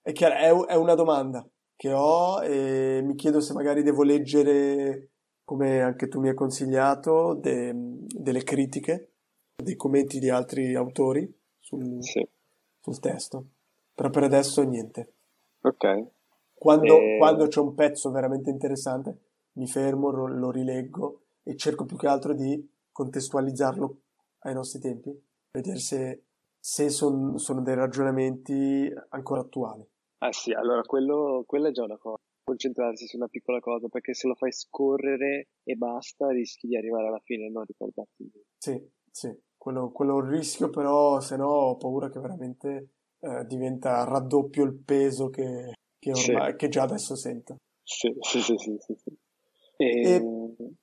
È 0.00 0.12
chiaro, 0.12 0.64
è, 0.66 0.72
è 0.72 0.76
una 0.76 0.94
domanda 0.94 1.46
che 1.76 1.92
ho 1.92 2.42
e 2.42 3.02
mi 3.04 3.14
chiedo 3.14 3.40
se 3.40 3.52
magari 3.52 3.82
devo 3.82 4.02
leggere, 4.02 5.10
come 5.44 5.82
anche 5.82 6.08
tu 6.08 6.20
mi 6.20 6.28
hai 6.28 6.34
consigliato, 6.34 7.34
de, 7.34 7.72
delle 7.74 8.42
critiche, 8.42 9.10
dei 9.54 9.76
commenti 9.76 10.18
di 10.18 10.30
altri 10.30 10.74
autori 10.74 11.32
sul, 11.60 12.02
sì 12.02 12.26
sul 12.86 13.00
testo. 13.00 13.46
Però 13.92 14.10
per 14.10 14.22
adesso 14.22 14.62
niente. 14.62 15.14
Ok. 15.62 16.06
Quando, 16.54 16.98
e... 16.98 17.16
quando 17.18 17.48
c'è 17.48 17.60
un 17.60 17.74
pezzo 17.74 18.10
veramente 18.10 18.50
interessante, 18.50 19.18
mi 19.54 19.66
fermo, 19.66 20.10
lo 20.10 20.50
rileggo 20.50 21.22
e 21.42 21.56
cerco 21.56 21.84
più 21.84 21.96
che 21.96 22.06
altro 22.06 22.32
di 22.32 22.68
contestualizzarlo 22.92 23.96
ai 24.40 24.54
nostri 24.54 24.78
tempi, 24.78 25.10
vedere 25.50 25.78
se, 25.78 26.22
se 26.58 26.88
son, 26.88 27.38
sono 27.38 27.62
dei 27.62 27.74
ragionamenti 27.74 28.92
ancora 29.08 29.40
attuali. 29.40 29.84
Ah 30.26 30.32
sì, 30.32 30.52
allora 30.52 30.82
quello, 30.82 31.44
quello 31.46 31.68
è 31.68 31.70
già 31.70 31.84
una 31.84 31.98
cosa, 31.98 32.18
concentrarsi 32.42 33.06
su 33.06 33.16
una 33.16 33.28
piccola 33.28 33.60
cosa, 33.60 33.88
perché 33.88 34.12
se 34.12 34.26
lo 34.26 34.34
fai 34.34 34.52
scorrere 34.52 35.48
e 35.62 35.74
basta 35.76 36.30
rischi 36.30 36.66
di 36.66 36.76
arrivare 36.76 37.06
alla 37.06 37.20
fine 37.22 37.46
e 37.46 37.50
non 37.50 37.64
ricordarti. 37.64 38.30
Sì, 38.58 38.90
sì 39.10 39.44
quello, 39.56 39.90
quello 39.90 40.18
è 40.18 40.22
un 40.22 40.28
rischio, 40.28 40.70
però 40.70 41.20
se 41.20 41.36
no 41.36 41.48
ho 41.48 41.76
paura 41.76 42.08
che 42.08 42.20
veramente 42.20 42.90
eh, 43.18 43.44
diventa 43.46 44.04
raddoppio 44.04 44.64
il 44.64 44.74
peso 44.74 45.28
che, 45.28 45.72
che, 45.98 46.10
ormai, 46.12 46.52
sì. 46.52 46.56
che 46.56 46.68
già 46.68 46.82
adesso 46.82 47.16
sento. 47.16 47.56
Sì, 47.82 48.14
sì, 48.20 48.40
sì, 48.40 48.56
sì, 48.56 48.76
sì. 48.78 49.18
E... 49.76 50.14
e... 50.14 50.24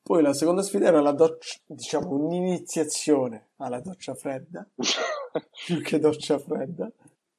poi 0.02 0.22
la 0.22 0.34
seconda 0.34 0.62
sfida 0.62 0.88
era 0.88 1.02
la 1.02 1.14
doccia, 1.14 1.60
diciamo 1.66 2.12
un'iniziazione 2.12 3.52
alla 3.58 3.80
doccia 3.80 4.16
fredda, 4.16 4.70
più 5.66 5.82
che 5.82 6.00
doccia 6.00 6.38
fredda, 6.38 6.92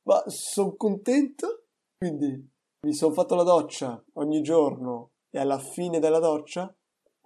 ma 0.04 0.23
sono 0.28 0.75
contento, 0.76 1.63
quindi 2.04 2.52
mi 2.82 2.92
sono 2.92 3.14
fatto 3.14 3.34
la 3.34 3.44
doccia 3.44 4.04
ogni 4.14 4.42
giorno 4.42 5.12
e 5.30 5.38
alla 5.38 5.58
fine 5.58 6.00
della 6.00 6.18
doccia 6.18 6.70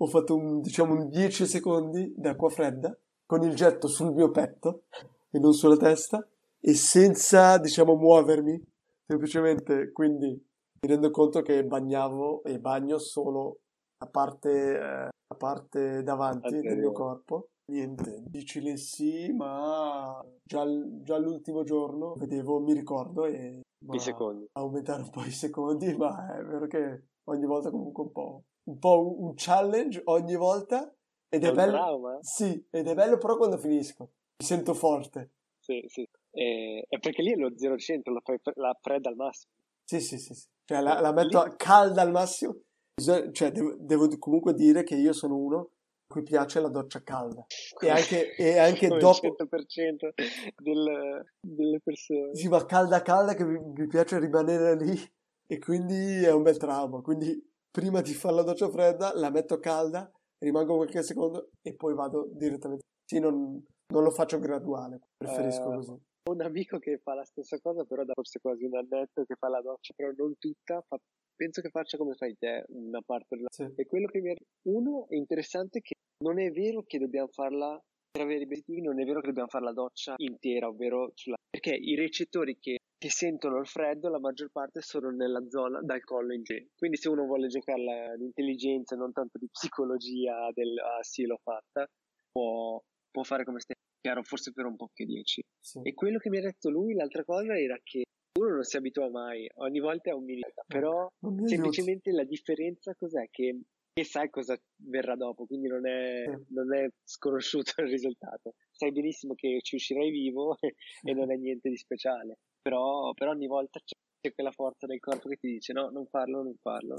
ho 0.00 0.06
fatto 0.06 0.36
un, 0.36 0.60
diciamo 0.60 0.94
un 0.94 1.08
10 1.08 1.46
secondi 1.46 2.14
d'acqua 2.16 2.48
fredda 2.48 2.96
con 3.26 3.42
il 3.42 3.56
getto 3.56 3.88
sul 3.88 4.12
mio 4.12 4.30
petto 4.30 4.84
e 5.30 5.40
non 5.40 5.52
sulla 5.52 5.76
testa 5.76 6.24
e 6.60 6.74
senza, 6.74 7.58
diciamo, 7.58 7.96
muovermi. 7.96 8.62
Semplicemente, 9.04 9.90
quindi 9.90 10.28
mi 10.28 10.88
rendo 10.88 11.10
conto 11.10 11.42
che 11.42 11.64
bagnavo 11.64 12.44
e 12.44 12.60
bagno 12.60 12.98
solo 12.98 13.58
la 13.98 14.06
parte, 14.06 14.50
eh, 14.76 14.78
la 14.78 15.36
parte 15.36 16.04
davanti 16.04 16.54
okay. 16.54 16.60
del 16.60 16.78
mio 16.78 16.92
corpo. 16.92 17.48
Niente, 17.72 18.22
difficile 18.22 18.76
sì, 18.76 19.32
ma 19.32 20.24
già, 20.44 20.64
già 21.02 21.18
l'ultimo 21.18 21.64
giorno 21.64 22.14
vedevo, 22.14 22.60
mi 22.60 22.72
ricordo, 22.72 23.26
e 23.26 23.62
I 23.90 23.98
secondi. 24.00 24.48
aumentare 24.52 25.02
un 25.02 25.10
po' 25.10 25.24
i 25.24 25.30
secondi, 25.30 25.94
ma 25.96 26.36
è 26.36 26.42
vero 26.42 26.66
che 26.66 27.04
ogni 27.24 27.46
volta 27.46 27.70
comunque 27.70 28.04
un 28.04 28.12
po', 28.12 28.44
un 28.64 28.78
po' 28.78 29.22
un 29.22 29.32
challenge 29.36 30.02
ogni 30.04 30.36
volta 30.36 30.92
ed 31.28 31.44
è, 31.44 31.50
è 31.50 31.52
bello. 31.52 31.72
Trauma. 31.72 32.18
Sì, 32.22 32.66
ed 32.70 32.88
è 32.88 32.94
bello 32.94 33.18
però 33.18 33.36
quando 33.36 33.58
finisco. 33.58 34.10
Mi 34.38 34.46
sento 34.46 34.74
forte. 34.74 35.32
Sì, 35.60 35.84
sì. 35.88 36.08
E, 36.30 36.86
è 36.88 36.98
perché 36.98 37.22
lì 37.22 37.32
è 37.32 37.36
lo 37.36 37.50
0-100, 37.50 38.12
la, 38.12 38.20
fai, 38.22 38.38
la 38.54 38.76
fredda 38.80 39.08
al 39.08 39.16
massimo. 39.16 39.52
Sì, 39.84 40.00
sì, 40.00 40.18
sì. 40.18 40.34
sì. 40.34 40.46
Cioè 40.64 40.80
la, 40.80 41.00
la 41.00 41.12
metto 41.12 41.42
lì... 41.44 41.54
calda 41.56 42.02
al 42.02 42.10
massimo. 42.10 42.56
Cioè, 42.98 43.52
devo, 43.52 43.76
devo, 43.78 44.08
comunque 44.18 44.54
dire 44.54 44.82
che 44.82 44.96
io 44.96 45.12
sono 45.12 45.36
uno 45.36 45.70
cui 46.08 46.22
piace 46.22 46.60
la 46.60 46.68
doccia 46.68 47.02
calda. 47.02 47.44
E 47.78 47.90
anche, 47.90 48.34
e 48.34 48.58
anche 48.58 48.88
dopo... 48.88 49.26
Il 49.26 49.36
100% 49.38 50.08
del, 50.56 51.24
delle 51.40 51.80
persone. 51.80 52.34
Sì, 52.34 52.48
ma 52.48 52.64
calda 52.64 53.02
calda 53.02 53.34
che 53.34 53.44
mi, 53.44 53.58
mi 53.60 53.86
piace 53.86 54.18
rimanere 54.18 54.74
lì. 54.76 54.98
E 55.46 55.58
quindi 55.58 56.24
è 56.24 56.32
un 56.32 56.42
bel 56.42 56.56
trauma. 56.56 57.00
Quindi 57.00 57.40
prima 57.70 58.00
di 58.00 58.12
fare 58.14 58.34
la 58.34 58.42
doccia 58.42 58.68
fredda 58.68 59.12
la 59.14 59.30
metto 59.30 59.58
calda 59.58 60.10
rimango 60.38 60.76
qualche 60.76 61.02
secondo 61.02 61.50
e 61.62 61.74
poi 61.74 61.94
vado 61.94 62.28
direttamente. 62.32 62.84
Sì, 63.04 63.18
non, 63.18 63.62
non 63.92 64.02
lo 64.02 64.10
faccio 64.10 64.38
graduale, 64.38 65.00
preferisco 65.16 65.70
Eh, 65.72 65.74
così. 65.74 65.96
Ho 66.28 66.32
un 66.32 66.42
amico 66.42 66.78
che 66.78 66.98
fa 66.98 67.14
la 67.14 67.24
stessa 67.24 67.58
cosa, 67.58 67.84
però 67.84 68.04
da 68.04 68.12
forse 68.12 68.38
quasi 68.38 68.64
un 68.64 68.76
annetto 68.76 69.24
che 69.24 69.34
fa 69.36 69.48
la 69.48 69.62
doccia, 69.62 69.94
però 69.96 70.12
non 70.14 70.36
tutta, 70.36 70.84
fa- 70.86 70.98
penso 71.34 71.62
che 71.62 71.70
faccia 71.70 71.96
come 71.96 72.12
fai 72.14 72.36
te, 72.36 72.66
una 72.68 73.00
parte 73.00 73.36
della... 73.36 73.48
Sì. 73.50 73.66
E 73.74 73.86
quello 73.86 74.08
che 74.08 74.20
mi... 74.20 74.36
Uno 74.66 75.06
è 75.08 75.14
interessante 75.14 75.80
che 75.80 75.94
non 76.22 76.38
è 76.38 76.50
vero 76.50 76.82
che 76.82 76.98
dobbiamo 76.98 77.28
farla, 77.28 77.82
per 78.10 78.20
avere 78.20 78.40
i 78.40 78.44
obiettivi, 78.44 78.82
non 78.82 79.00
è 79.00 79.06
vero 79.06 79.20
che 79.20 79.28
dobbiamo 79.28 79.48
fare 79.48 79.64
la 79.64 79.72
doccia 79.72 80.14
intera, 80.18 80.68
ovvero 80.68 81.12
sulla... 81.14 81.36
Perché 81.48 81.74
i 81.74 81.94
recettori 81.94 82.58
che, 82.58 82.76
che 82.98 83.08
sentono 83.08 83.58
il 83.58 83.66
freddo, 83.66 84.10
la 84.10 84.20
maggior 84.20 84.50
parte 84.50 84.82
sono 84.82 85.08
nella 85.08 85.48
zona 85.48 85.80
dal 85.80 86.04
collo 86.04 86.34
in 86.34 86.42
giù. 86.42 86.56
Quindi 86.76 86.98
se 86.98 87.08
uno 87.08 87.24
vuole 87.24 87.46
giocare 87.46 88.10
all'intelligenza, 88.10 88.96
non 88.96 89.12
tanto 89.12 89.38
di 89.38 89.48
psicologia 89.50 90.50
del 90.52 90.78
ah 90.78 91.02
sì 91.02 91.24
l'ho 91.24 91.40
fatta, 91.42 91.88
può, 92.30 92.82
può 93.10 93.22
fare 93.22 93.44
come 93.44 93.60
stai. 93.60 93.76
Chiaro, 94.00 94.22
forse 94.22 94.52
per 94.52 94.64
un 94.64 94.76
po' 94.76 94.90
che 94.94 95.04
10. 95.04 95.42
Sì. 95.60 95.80
E 95.82 95.92
quello 95.94 96.18
che 96.18 96.30
mi 96.30 96.38
ha 96.38 96.42
detto 96.42 96.70
lui, 96.70 96.94
l'altra 96.94 97.24
cosa 97.24 97.58
era 97.58 97.78
che 97.82 98.04
uno 98.38 98.54
non 98.54 98.62
si 98.62 98.76
abitua 98.76 99.10
mai, 99.10 99.48
ogni 99.56 99.80
volta 99.80 100.10
è 100.10 100.12
un 100.14 100.22
milita, 100.24 100.62
però 100.66 101.08
Non 101.20 101.32
mi 101.32 101.38
aiuti. 101.40 101.54
semplicemente 101.56 102.12
la 102.12 102.22
differenza 102.24 102.94
cos'è? 102.94 103.28
Che, 103.28 103.60
che 103.92 104.04
sai 104.04 104.30
cosa 104.30 104.56
verrà 104.84 105.16
dopo, 105.16 105.46
quindi 105.46 105.66
non 105.66 105.84
è, 105.88 106.22
Sì. 106.26 106.44
non 106.54 106.72
è 106.74 106.88
sconosciuto 107.02 107.72
il 107.82 107.88
risultato. 107.88 108.54
Sai 108.70 108.92
benissimo 108.92 109.34
che 109.34 109.58
ci 109.62 109.74
uscirai 109.74 110.10
vivo 110.10 110.56
e 111.02 111.12
non 111.12 111.32
è 111.32 111.36
niente 111.36 111.68
di 111.68 111.76
speciale, 111.76 112.38
però, 112.62 113.12
però 113.14 113.32
ogni 113.32 113.48
volta 113.48 113.80
c'è, 113.80 113.96
c'è 114.20 114.32
quella 114.32 114.52
forza 114.52 114.86
del 114.86 115.00
corpo 115.00 115.28
che 115.28 115.36
ti 115.36 115.48
dice 115.54 115.72
no, 115.72 115.90
non 115.90 116.06
farlo, 116.06 116.42
non 116.44 116.54
farlo. 116.62 116.94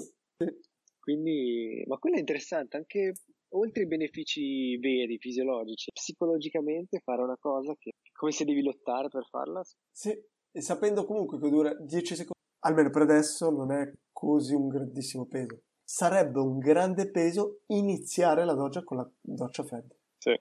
Quindi, 1.00 1.84
ma 1.88 1.98
quello 1.98 2.18
è 2.18 2.20
interessante, 2.20 2.76
anche 2.78 3.14
oltre 3.50 3.84
ai 3.84 3.88
benefici 3.88 4.78
veri, 4.78 5.18
fisiologici, 5.18 5.92
psicologicamente 5.92 7.00
fare 7.00 7.22
una 7.22 7.38
cosa 7.40 7.74
che 7.78 7.92
come 8.14 8.32
se 8.32 8.46
devi 8.46 8.62
lottare 8.62 9.08
per 9.08 9.26
farla, 9.30 9.62
Sì, 9.92 10.12
e 10.52 10.62
sapendo 10.62 11.06
comunque 11.06 11.40
che 11.40 11.50
dura 11.50 11.74
10 11.74 12.16
secondi, 12.16 12.44
almeno 12.66 12.90
per 12.90 13.04
adesso 13.04 13.50
non 13.50 13.72
è 13.72 13.92
così 14.12 14.54
un 14.54 14.68
grandissimo 14.68 15.26
peso. 15.26 15.62
Sarebbe 15.84 16.40
un 16.40 16.60
grande 16.60 17.10
peso 17.10 17.62
iniziare 17.68 18.46
la 18.46 18.54
doccia 18.54 18.84
con 18.84 18.98
la 18.98 19.10
doccia 19.22 19.64
fredda. 19.64 19.96
Sì. 20.18 20.40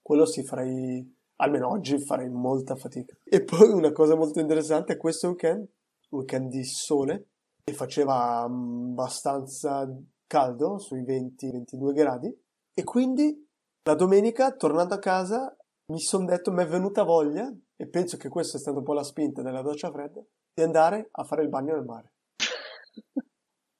Quello 0.00 0.26
sì, 0.26 0.42
farei, 0.42 1.16
almeno 1.36 1.68
oggi 1.68 1.98
farei 1.98 2.28
molta 2.28 2.74
fatica. 2.74 3.16
E 3.24 3.44
poi 3.44 3.68
una 3.68 3.92
cosa 3.92 4.16
molto 4.16 4.40
interessante, 4.40 4.96
questo 4.96 5.28
weekend, 5.28 5.68
weekend 6.10 6.50
di 6.50 6.64
sole, 6.64 7.28
e 7.64 7.72
faceva 7.74 8.48
mm, 8.48 8.90
abbastanza 8.92 9.86
caldo, 10.26 10.78
sui 10.78 11.02
20-22 11.02 11.92
gradi, 11.92 12.34
e 12.78 12.84
quindi 12.84 13.44
la 13.82 13.96
domenica, 13.96 14.54
tornando 14.54 14.94
a 14.94 15.00
casa, 15.00 15.52
mi 15.86 15.98
sono 15.98 16.26
detto, 16.26 16.52
mi 16.52 16.62
è 16.62 16.66
venuta 16.68 17.02
voglia, 17.02 17.52
e 17.74 17.88
penso 17.88 18.16
che 18.16 18.28
questa 18.28 18.56
è 18.56 18.60
stata 18.60 18.78
un 18.78 18.84
po' 18.84 18.92
la 18.92 19.02
spinta 19.02 19.42
della 19.42 19.62
doccia 19.62 19.90
fredda, 19.90 20.22
di 20.54 20.62
andare 20.62 21.08
a 21.10 21.24
fare 21.24 21.42
il 21.42 21.48
bagno 21.48 21.74
nel 21.74 21.84
mare. 21.84 22.12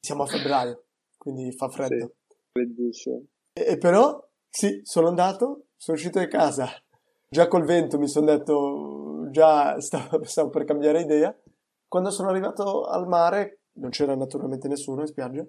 Siamo 0.05 0.25
a 0.25 0.27
febbraio, 0.27 0.87
quindi 1.17 1.53
fa 1.53 1.69
freddo. 1.69 2.15
Bellissimo. 2.51 3.23
E, 3.53 3.67
e 3.69 3.79
però, 3.79 4.21
sì, 4.51 4.81
sono 4.83 5.07
andato, 5.07 5.67
sono 5.77 5.97
uscito 5.97 6.19
di 6.19 6.27
casa. 6.27 6.67
Già 7.29 7.47
col 7.47 7.67
vento 7.67 8.01
mi 8.01 8.09
sono 8.09 8.27
detto, 8.27 9.29
già 9.31 9.81
stavo, 9.81 10.25
stavo 10.27 10.51
per 10.51 10.65
cambiare 10.65 11.03
idea. 11.03 11.33
Quando 11.87 12.11
sono 12.11 12.31
arrivato 12.31 12.83
al 12.83 13.07
mare, 13.07 13.61
non 13.75 13.91
c'era 13.91 14.17
naturalmente 14.17 14.67
nessuno 14.67 15.03
in 15.03 15.07
spiaggia, 15.07 15.47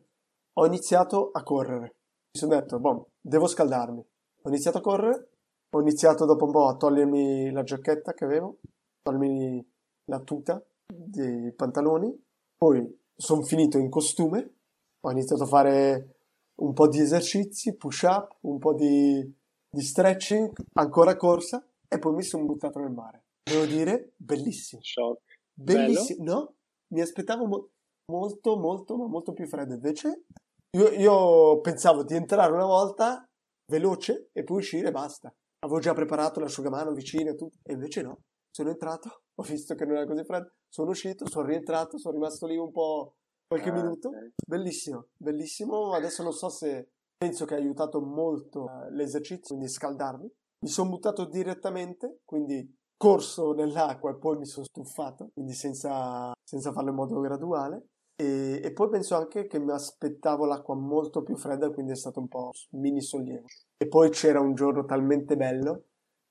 ho 0.54 0.66
iniziato 0.68 1.32
a 1.32 1.42
correre. 1.42 1.96
Mi 2.32 2.40
sono 2.40 2.56
detto, 2.56 2.80
boh, 2.80 3.10
devo 3.20 3.48
scaldarmi. 3.48 4.06
Ho 4.44 4.50
iniziato 4.50 4.78
a 4.78 4.82
correre, 4.82 5.30
ho 5.72 5.82
iniziato 5.82 6.26
dopo 6.26 6.46
un 6.46 6.52
po' 6.52 6.68
a 6.68 6.76
togliermi 6.76 7.52
la 7.52 7.64
giacchetta 7.64 8.14
che 8.14 8.24
avevo, 8.24 8.60
togliermi 9.02 9.68
la 10.06 10.20
tuta 10.20 10.64
dei 10.86 11.52
pantaloni, 11.54 12.16
poi 12.56 13.00
sono 13.16 13.42
finito 13.42 13.80
in 13.80 13.90
costume, 13.90 14.54
ho 15.02 15.12
iniziato 15.12 15.44
a 15.44 15.48
fare 15.48 16.16
un 16.62 16.74
po' 16.74 16.88
di 16.88 17.00
esercizi, 17.00 17.76
push 17.76 18.04
up, 18.04 18.38
un 18.42 18.60
po' 18.60 18.74
di, 18.74 19.36
di 19.70 19.82
stretching, 19.82 20.52
ancora 20.74 21.16
corsa 21.16 21.66
e 21.88 21.98
poi 21.98 22.14
mi 22.14 22.24
sono 22.24 22.46
buttato 22.46 22.80
nel 22.80 22.92
mare. 22.92 23.24
Devo 23.44 23.66
dire, 23.66 24.14
bellissimo. 24.18 24.82
Shock. 24.84 25.40
Bellissimo. 25.52 26.24
No, 26.24 26.54
mi 26.90 27.02
aspettavo 27.02 27.46
mo- 27.46 27.70
molto, 28.12 28.58
molto, 28.58 28.98
ma 28.98 29.08
molto 29.08 29.34
più 29.34 29.48
freddo. 29.48 29.74
Invece 29.74 30.26
io, 30.72 30.90
io 30.90 31.60
pensavo 31.62 32.04
di 32.04 32.16
entrare 32.16 32.52
una 32.52 32.66
volta 32.66 33.24
veloce 33.72 34.30
e 34.34 34.44
poi 34.44 34.58
uscire 34.58 34.90
e 34.90 34.92
basta. 34.92 35.34
Avevo 35.62 35.80
già 35.80 35.94
preparato 35.94 36.40
l'asciugamano 36.40 36.92
vicino 36.92 37.32
e 37.32 37.36
tutto. 37.36 37.58
E 37.64 37.74
invece 37.74 38.02
no. 38.02 38.20
Sono 38.52 38.70
entrato, 38.70 39.22
ho 39.40 39.44
visto 39.44 39.76
che 39.76 39.86
non 39.86 39.96
era 39.98 40.06
così 40.06 40.24
freddo, 40.24 40.52
sono 40.68 40.92
uscito, 40.92 41.28
sono 41.28 41.46
rientrato, 41.48 41.98
sono 41.98 42.14
rimasto 42.16 42.46
lì 42.48 42.58
un 42.58 42.72
po' 42.72 43.16
qualche 43.48 43.70
Ah, 43.70 43.74
minuto. 43.74 44.10
ok. 44.10 44.32
Bellissimo, 44.46 45.08
bellissimo. 45.18 45.94
Adesso 45.94 46.24
non 46.24 46.34
so 46.34 46.50
se 46.50 46.90
penso 47.18 47.46
che 47.46 47.56
ha 47.56 47.58
aiutato 47.58 48.02
molto 48.02 48.66
eh, 48.68 48.92
l'esercizio, 48.92 49.56
quindi 49.56 49.70
scaldarmi. 49.70 50.32
Mi 50.62 50.70
sono 50.70 50.90
buttato 50.90 51.26
direttamente, 51.26 52.20
quindi 52.26 52.76
corso 52.98 53.54
nell'acqua 53.54 54.12
e 54.12 54.18
poi 54.18 54.38
mi 54.38 54.46
sono 54.46 54.66
stufato, 54.66 55.30
quindi 55.34 55.54
senza, 55.54 56.32
senza 56.44 56.72
farlo 56.74 56.90
in 56.90 56.96
modo 56.96 57.20
graduale. 57.22 57.88
E, 58.20 58.60
e 58.62 58.74
poi 58.74 58.90
penso 58.90 59.16
anche 59.16 59.48
che 59.48 59.60
mi 59.60 59.72
aspettavo 59.72 60.46
l'acqua 60.46 60.76
molto 60.76 61.24
più 61.24 61.38
fredda, 61.38 61.72
quindi 61.72 61.94
è 61.94 61.96
stato 61.96 62.20
un 62.20 62.28
po' 62.28 62.52
mini 62.72 63.02
sollievo. 63.02 63.46
E 63.78 63.88
poi 63.88 64.10
c'era 64.10 64.42
un 64.42 64.56
giorno 64.56 64.84
talmente 64.84 65.38
bello. 65.38 65.84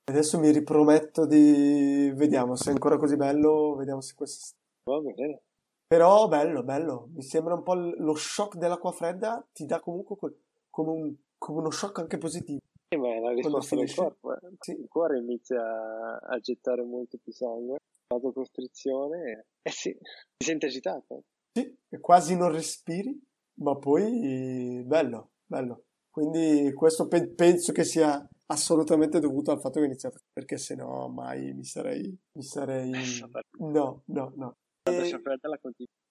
Adesso 0.03 0.37
mi 0.37 0.51
riprometto 0.51 1.25
di... 1.25 2.11
Vediamo 2.15 2.55
se 2.55 2.69
è 2.69 2.73
ancora 2.73 2.97
così 2.97 3.15
bello, 3.15 3.73
vediamo 3.75 4.01
se 4.01 4.13
questo... 4.13 4.55
Va 4.83 4.99
bene. 4.99 5.41
Però 5.87 6.27
bello, 6.27 6.61
bello. 6.63 7.09
Mi 7.15 7.23
sembra 7.23 7.55
un 7.55 7.63
po' 7.63 7.73
lo 7.73 8.13
shock 8.13 8.57
dell'acqua 8.57 8.91
fredda 8.91 9.43
ti 9.51 9.65
dà 9.65 9.79
comunque 9.79 10.15
quel- 10.15 10.37
come, 10.69 10.91
un- 10.91 11.15
come 11.39 11.59
uno 11.59 11.71
shock 11.71 11.97
anche 11.99 12.19
positivo. 12.19 12.59
Eh, 12.89 12.97
ma 12.97 13.07
è 13.15 13.19
la 13.19 13.31
risposta 13.31 13.75
del 13.75 13.93
corpo. 13.93 14.35
eh. 14.35 14.39
Sì. 14.59 14.71
Il 14.71 14.87
cuore 14.87 15.17
inizia 15.17 16.19
a, 16.19 16.37
gettare 16.39 16.83
molto 16.83 17.17
più 17.17 17.31
sangue, 17.31 17.77
vasocostrizione. 18.07 19.45
Eh 19.63 19.71
sì, 19.71 19.91
ti 20.37 20.45
senti 20.45 20.67
agitato. 20.67 21.23
Sì, 21.51 21.77
quasi 21.99 22.35
non 22.35 22.51
respiri, 22.51 23.19
ma 23.55 23.75
poi 23.75 24.83
bello, 24.85 25.31
bello. 25.45 25.83
Quindi 26.09 26.73
questo 26.73 27.07
pe- 27.07 27.29
penso 27.29 27.71
che 27.71 27.83
sia 27.83 28.27
assolutamente 28.47 29.19
dovuto 29.19 29.51
al 29.51 29.59
fatto 29.59 29.75
che 29.75 29.81
ho 29.81 29.85
iniziato, 29.85 30.19
perché 30.33 30.57
se 30.57 30.75
no 30.75 31.07
mai 31.07 31.53
mi 31.53 31.63
sarei, 31.63 32.15
mi 32.33 32.43
sarei... 32.43 32.91
No, 33.59 34.03
no, 34.05 34.31
no. 34.35 34.57
La 34.83 35.03
E-. 35.03 35.21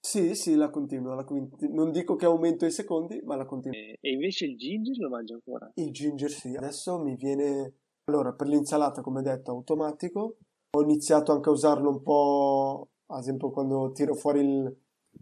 Sì, 0.01 0.35
sì, 0.35 0.55
la 0.55 0.71
continuo, 0.71 1.15
la 1.15 1.25
conti- 1.25 1.69
non 1.69 1.91
dico 1.91 2.15
che 2.15 2.27
aumento 2.27 2.65
i 2.67 2.71
secondi, 2.71 3.21
ma 3.25 3.37
la 3.37 3.47
continuo. 3.47 3.77
E, 3.77 3.99
e 4.01 4.11
invece 4.13 4.45
il 4.45 4.57
ginger 4.57 4.97
lo 4.99 5.09
mangi 5.09 5.33
ancora. 5.33 5.71
Il 5.75 5.91
ginger 5.91 6.31
sì, 6.31 6.55
adesso 6.55 6.99
mi 6.99 7.17
viene... 7.17 7.75
Allora, 8.05 8.33
per 8.33 8.47
l'insalata, 8.49 9.03
come 9.03 9.23
detto, 9.23 9.51
automatico. 9.51 10.37
Ho 10.77 10.83
iniziato 10.83 11.33
anche 11.33 11.49
a 11.49 11.53
usarlo 11.53 11.91
un 11.91 12.03
po', 12.03 12.89
ad 13.07 13.21
esempio, 13.21 13.51
quando 13.51 13.91
tiro 13.93 14.15
fuori 14.15 14.41
il... 14.41 14.77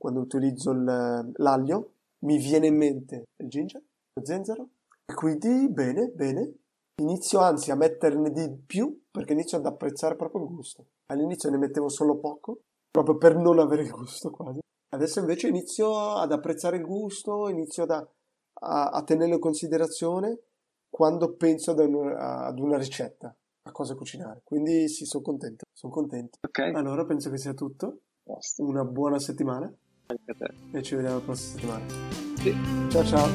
quando 0.07 0.21
utilizzo 0.21 0.71
il- 0.71 1.33
l'aglio, 1.38 1.95
mi 2.21 2.38
viene 2.38 2.69
in 2.69 2.77
mente 2.77 3.25
il 3.38 3.49
ginger, 3.49 3.83
lo 4.12 4.25
zenzero. 4.25 4.69
E 5.05 5.14
quindi, 5.14 5.69
bene, 5.69 6.07
bene. 6.14 6.55
Inizio 7.03 7.40
anzi 7.40 7.73
a 7.73 7.75
metterne 7.75 8.31
di 8.31 8.49
più, 8.64 9.03
perché 9.11 9.33
inizio 9.33 9.59
ad 9.59 9.66
apprezzare 9.66 10.14
proprio 10.14 10.42
il 10.45 10.49
gusto. 10.49 10.87
All'inizio 11.07 11.51
ne 11.51 11.59
mettevo 11.59 11.88
solo 11.88 12.19
poco, 12.19 12.61
proprio 12.88 13.16
per 13.19 13.35
non 13.35 13.59
avere 13.59 13.83
il 13.83 13.90
gusto 13.90 14.31
quasi. 14.31 14.61
Adesso 14.90 15.19
invece 15.19 15.49
inizio 15.49 16.14
ad 16.14 16.31
apprezzare 16.31 16.77
il 16.77 16.85
gusto, 16.85 17.49
inizio 17.49 17.83
ad, 17.83 17.90
a, 17.90 18.07
a 18.90 19.03
tenerlo 19.03 19.35
in 19.35 19.40
considerazione 19.40 20.38
quando 20.88 21.35
penso 21.35 21.73
ad 21.73 21.81
una, 21.81 22.45
ad 22.47 22.61
una 22.61 22.79
ricetta, 22.79 23.35
a 23.62 23.73
cosa 23.73 23.97
cucinare. 23.97 24.42
Quindi 24.45 24.88
sì, 24.88 25.05
sono 25.05 25.25
contento, 25.25 25.64
sono 25.73 25.92
contento. 25.92 26.38
Ok, 26.47 26.59
Allora 26.75 27.05
penso 27.05 27.29
che 27.29 27.38
sia 27.38 27.55
tutto. 27.55 27.99
Una 28.59 28.85
buona 28.85 29.21
settimana 29.21 29.73
Anche 30.09 30.31
a 30.31 30.35
te. 30.35 30.51
e 30.79 30.83
ci 30.83 30.95
vediamo 30.95 31.16
la 31.16 31.23
prossima 31.23 31.53
settimana. 31.53 31.85
Sì. 32.38 32.57
Ciao 32.90 33.05
ciao. 33.05 33.29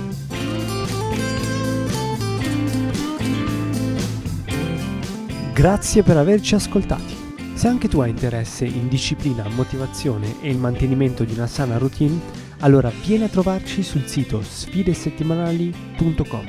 Grazie 5.54 6.02
per 6.02 6.18
averci 6.18 6.56
ascoltati. 6.56 7.16
Se 7.54 7.68
anche 7.68 7.88
tu 7.88 8.00
hai 8.00 8.10
interesse 8.10 8.66
in 8.66 8.88
disciplina, 8.88 9.48
motivazione 9.50 10.42
e 10.42 10.50
il 10.50 10.58
mantenimento 10.58 11.24
di 11.24 11.34
una 11.34 11.46
sana 11.46 11.78
routine, 11.78 12.20
allora 12.60 12.92
vieni 13.04 13.26
a 13.26 13.30
trovarci 13.30 13.84
sul 13.84 14.08
sito 14.08 14.42
sfidesettimanali.com 14.42 16.48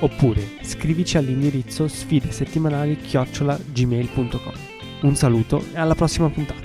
oppure 0.00 0.42
scrivici 0.62 1.16
all'indirizzo 1.16 1.88
sfidesettimanali-gmail.com. 1.88 4.52
Un 5.02 5.16
saluto 5.16 5.64
e 5.72 5.78
alla 5.78 5.94
prossima 5.94 6.28
puntata. 6.28 6.63